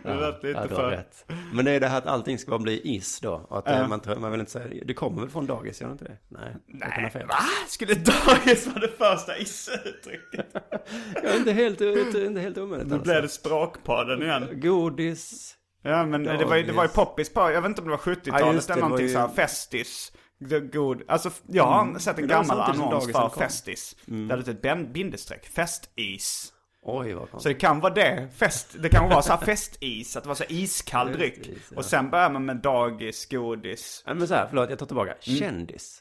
[0.04, 0.90] Det ja, för...
[0.92, 1.26] rätt.
[1.54, 3.34] Men det är det här att allting ska bli is då.
[3.50, 3.74] Och att Ja.
[3.74, 6.18] eh, man, man vill inte säga, det kommer väl från dagis, gör det inte det?
[6.30, 7.28] Nej, Nej, fel.
[7.28, 7.36] va?
[7.68, 10.56] Skulle dagis vara det första isuttrycket?
[11.24, 13.04] Är inte helt, inte, helt omöjligt Nu alltså.
[13.12, 14.48] blev det språkpodden igen.
[14.62, 15.56] Godis.
[15.84, 17.92] Ja men det var, ju- det var ju poppis på, jag vet inte om det
[17.98, 20.12] var Ja, 70-talet just det, eller någonting ju- såhär, Festis.
[20.72, 23.30] God, alltså jag har sett en gammal annons för.
[23.30, 23.96] Festis.
[24.06, 26.53] Där det är ett bindestreck, festis.
[26.86, 30.24] Oj, vad Så det kan vara det, fest, det kan vara så här festis, att
[30.24, 31.36] det var så iskall dryck.
[31.38, 31.78] Festis, ja.
[31.78, 34.04] Och sen börjar man med dagis, godis.
[34.06, 35.16] Men så här, förlåt, jag tar tillbaka.
[35.20, 36.00] Kändis.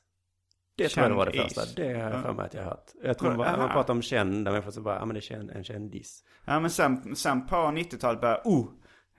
[0.77, 1.61] Det tror jag var det första.
[1.77, 2.91] Det har jag för mig att jag har hört.
[3.03, 3.57] Jag tror Ja.
[3.57, 6.25] man pratar om kända människor så bara, ja men det är känd, en kändis.
[6.45, 8.67] Ja men sen, sen på 90-talet började, oh,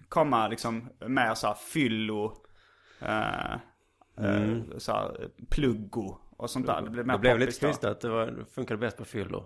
[0.10, 2.34] komma liksom mer så här fyllo,
[3.02, 3.54] eh,
[4.26, 6.82] eh, så här, pluggo och sånt där.
[6.82, 7.68] Det blev mer Det blev lite då.
[7.68, 9.46] krystat, det var, det funkade bäst på fyllo.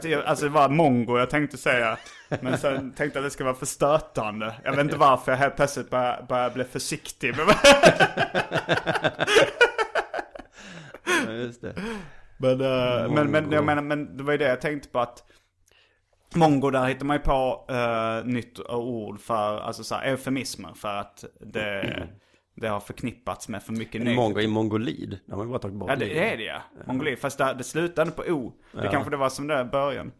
[0.00, 1.98] Tycker- Alltså det var mongo jag tänkte säga.
[2.40, 4.54] Men sen tänkte jag att det skulle vara för stötande.
[4.64, 7.34] Jag vet inte varför jag helt plötsligt började, började bli försiktig.
[11.60, 11.72] Ja.
[12.38, 15.22] Men, eh, men, men, jag menar, men det var ju det jag tänkte på att
[16.34, 20.88] Mongo där hittar man ju på uh, nytt ord för, alltså så här, eufemismer för
[20.96, 22.06] att det,
[22.56, 24.16] det har förknippats med för mycket negativt.
[24.16, 26.44] Mongo i mongolid, där har man ju bara tagit bort Ja det, det är det
[26.44, 26.62] ja.
[26.86, 27.18] Mongolid.
[27.18, 28.52] Fast det, det slutade på O.
[28.72, 30.12] Det kanske det var som det är i början.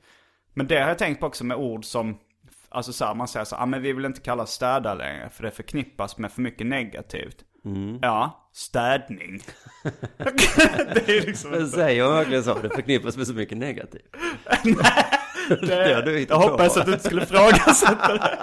[0.55, 2.19] Men det har jag tänkt på också med ord som,
[2.69, 5.29] alltså så här, man säger så här, ah, men vi vill inte kalla städa längre
[5.31, 7.45] för det förknippas med för mycket negativt.
[8.03, 9.41] Ja, städning.
[10.95, 12.55] det är liksom Men säger man verkligen så?
[12.59, 14.03] Det förknippas med så mycket negativt.
[15.67, 16.35] det, har du jag på.
[16.35, 18.39] hoppas att du inte skulle ifrågasätta det.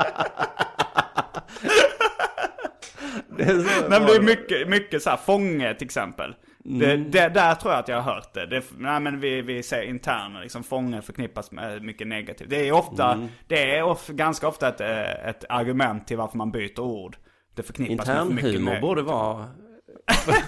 [3.38, 6.36] Det är så, Nej men det är mycket, mycket så här fånge till exempel.
[6.66, 8.46] Det, det, där tror jag att jag har hört det.
[8.46, 12.50] det nej men vi, vi säger interner, liksom fånge förknippas med mycket negativt.
[12.50, 16.52] Det är ofta, det är of, ganska ofta ett, eh, ett argument till varför man
[16.52, 17.18] byter ord.
[17.56, 18.82] Det förknippas med för mycket negativt.
[18.82, 19.46] borde vara,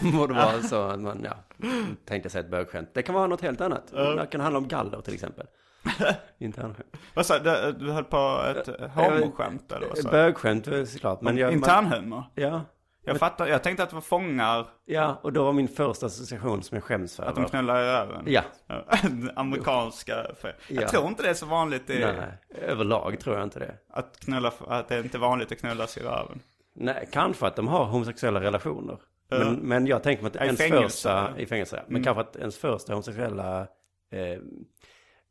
[0.17, 1.67] borde vara så att man, ja,
[2.05, 2.89] tänkte sig ett bögskämt.
[2.93, 3.91] Det kan vara något helt annat.
[3.91, 5.47] Det kan handla om galler till exempel.
[6.37, 6.97] Internskämt.
[7.13, 7.75] Vad sa du?
[7.79, 10.11] Du höll på ett homoskämt eller vad sa du?
[10.11, 11.21] Bögskämt såklart.
[11.21, 12.23] Men jag, man, Internhumor?
[12.35, 12.61] ja,
[13.05, 16.63] Jag fattar, jag tänkte att det var fångar, ja, och då var min första association
[16.63, 17.23] som jag skäms för.
[17.23, 18.23] att de knullar i röven.
[18.27, 18.41] Ja,
[19.35, 20.87] Amerikanska, för, jag Ja.
[20.87, 22.15] tror inte det är så vanligt i, nej,
[22.61, 23.75] överlag tror jag inte det.
[23.89, 26.39] att knulla, att det är inte vanligt att knullas i röven.
[26.75, 28.97] Nej, kanske att de har homosexuella relationer.
[29.29, 31.27] Men, men jag tänker mig att ens fängelse, första, eller?
[31.29, 31.39] Mm.
[31.39, 33.61] i fängelse, men kanske att ens första homosexuella
[34.11, 34.39] eh,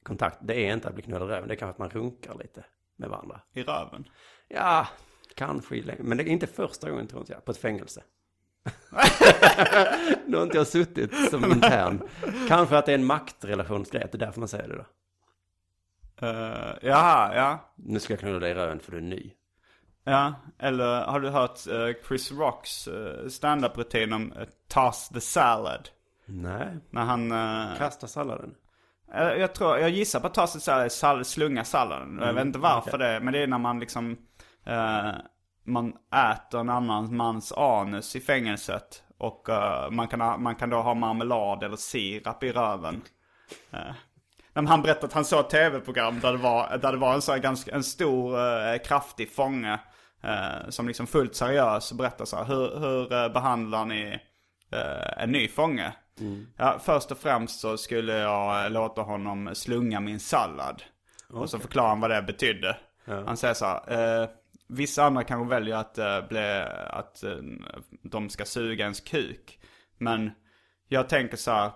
[0.03, 2.35] kontakt, det är inte att bli knullad i röven, det är kanske att man runkar
[2.35, 2.65] lite
[2.97, 3.41] med varandra.
[3.53, 4.05] I röven.
[4.49, 4.87] Ja,
[5.35, 6.05] kanske i längd.
[6.05, 8.03] Men det är inte första gången tror inte jag, på ett fängelse.
[10.27, 12.09] Då har inte jag suttit som intern.
[12.49, 14.85] Kanske att det är en maktrelationsgrej, att det är därför man säger det då.
[16.27, 17.73] Uh, ja, ja.
[17.77, 19.33] Nu ska jag knulla dig i röven för du är ny.
[20.05, 25.89] Ja, eller har du hört eh, Chris Rocks uh, standup-rutin om uh, toss the salad?
[26.27, 26.79] Nej.
[26.91, 27.33] När han...
[27.33, 28.55] eh, Kasta salladen.
[29.13, 32.19] jag tror, jag gissar på toss the salad, sal, slunga salladen.
[32.23, 33.13] jag vet inte varför okej.
[33.13, 34.17] det, men det är när man liksom...
[34.65, 35.15] eh,
[35.65, 35.93] man
[36.33, 39.03] äter en annan mans anus i fängelset.
[39.19, 43.03] Och eh, man, kan ha, man kan då ha marmelad eller sirap i röven.
[43.71, 43.95] Eh,
[44.53, 47.23] men han berättade att han såg ett tv-program där det var, där det var en,
[47.23, 49.79] så ganska, en stor, eh, kraftig fånge.
[50.23, 54.21] Eh, som liksom fullt seriös och berättade så här, hur, hur eh, behandlar ni
[54.73, 55.93] eh, en ny fånge?
[56.57, 60.83] Ja, först och främst så skulle jag låta honom slunga min sallad.
[61.31, 62.77] Och så förklarar han vad det betydde.
[63.07, 64.29] Han säger så här, eh,
[64.69, 67.59] vissa andra kanske väljer att, uh, bli, att uh,
[68.03, 69.59] de ska suga ens kuk.
[69.99, 70.31] Men
[70.89, 71.73] jag tänker så här,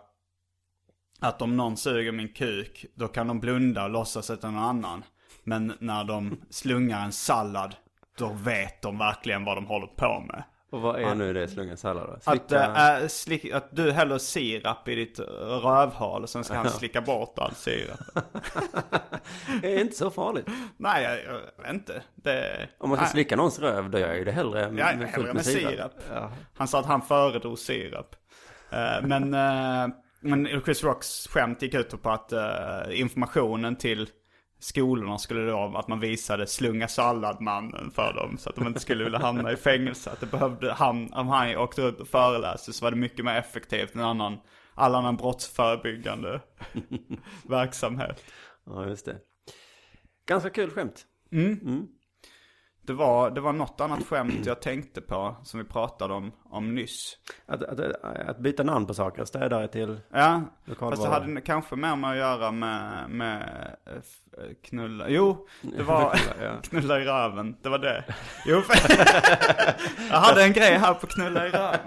[1.20, 4.51] att om någon suger min kuk, då kan de blunda och låtsas att det är
[4.51, 5.05] någon annan.
[5.45, 7.76] Men när de slungar en sallad,
[8.18, 10.45] då vet de verkligen vad de håller på med.
[10.71, 12.12] Och vad är nu det slunga sallad då?
[12.12, 12.99] Att, Slicka...
[13.01, 15.19] äh, slick, att du häller sirap i ditt
[15.64, 17.99] rövhål och sen ska han slicka bort all sirap.
[19.62, 20.47] Det är inte så farligt.
[20.77, 22.03] Nej, jag, jag vet inte.
[22.14, 23.12] Det, Om man ska nej.
[23.12, 25.93] slicka någons röv, då gör jag ju det hellre med, Ja, med hellre med sirap.
[26.12, 26.33] Ja.
[26.55, 28.16] Han sa att han föredrog sirap.
[28.71, 34.09] Eh, men, eh, men Chris Rocks skämt gick ut på att eh, informationen till
[34.59, 38.39] skolorna skulle då vara att man visade slunga salladmannen för dem.
[38.39, 40.11] Så att de inte skulle vilja hamna i fängelse.
[40.11, 43.35] Att det behövde han, om han åkte runt och föreläste så var det mycket mer
[43.37, 44.39] effektivt än annan,
[44.75, 46.41] all annan brottsförebyggande
[47.49, 48.25] verksamhet.
[48.67, 49.17] ja, just det.
[50.27, 51.07] Ganska kul skämt.
[52.89, 56.74] Det var, det var något annat skämt jag tänkte på som vi pratade om, om
[56.74, 57.16] nyss.
[57.47, 57.80] Att, att,
[58.28, 60.01] att byta namn på saker, städare till...
[60.12, 60.43] Ja,
[60.78, 63.43] fast det hade kanske mer med att göra med, med
[63.86, 65.09] eh, f- knulla.
[65.09, 66.51] Jo, det var Ja.
[66.62, 67.57] knulla i röven.
[67.62, 68.05] Det var det.
[68.47, 68.62] Jo,
[70.11, 71.80] jag hade en grej här på knulla i röven.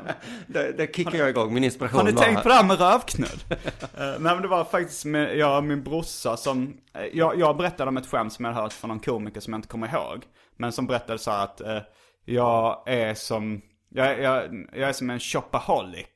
[0.48, 2.44] Det, det kickar jag igång, min inspiration Har ni tänkt här.
[2.44, 3.40] på det här med rövknull?
[3.50, 3.58] Eh,
[3.98, 7.90] nej men det var faktiskt med, jag och min brorsa som, eh, jag, jag berättade
[7.90, 10.24] om ett skämt som jag hört från någon komiker som jag inte kommer ihåg.
[10.62, 11.80] Men som berättade så här att eh,
[12.26, 16.08] jag är som, jag, jag, jag är som en shopaholic.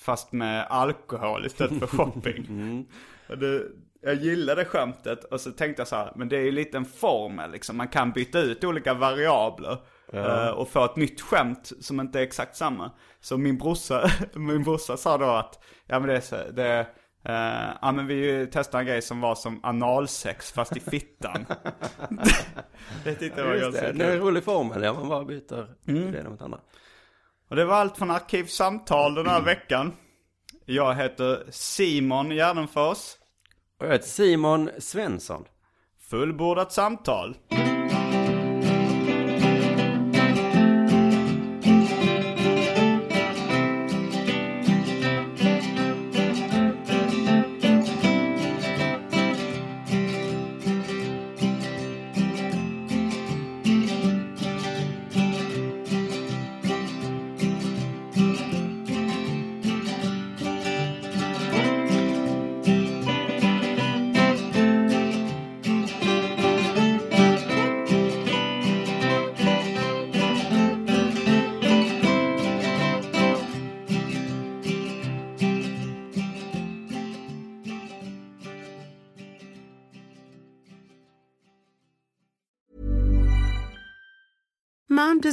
[0.00, 2.86] Fast med alkohol istället för shopping.
[3.28, 3.62] Och det,
[4.02, 6.84] jag gillade skämtet och så tänkte jag så här, men det är ju lite en
[6.84, 7.76] formel liksom.
[7.76, 9.78] Man kan byta ut olika variabler.
[10.46, 12.90] eh, och få ett nytt skämt som inte är exakt samma.
[13.20, 16.86] Så min brorsa, min brorsa sa då att, ja men det är så, det är,
[17.28, 21.46] eh, ja men vi testade en grej som var som analsex fast i fittan.
[23.04, 24.26] det tyckte jag var ganska det, det är en kul.
[24.26, 26.12] rolig formel, ja man bara byter Mm.
[26.12, 26.60] det mot andra.
[27.50, 29.92] Och det var allt från Arkivsamtal den här veckan.
[30.64, 32.98] Jag heter Simon Gärdenfors.
[33.80, 35.44] Och jag heter Simon Svensson.
[36.10, 37.36] Fullbordat samtal.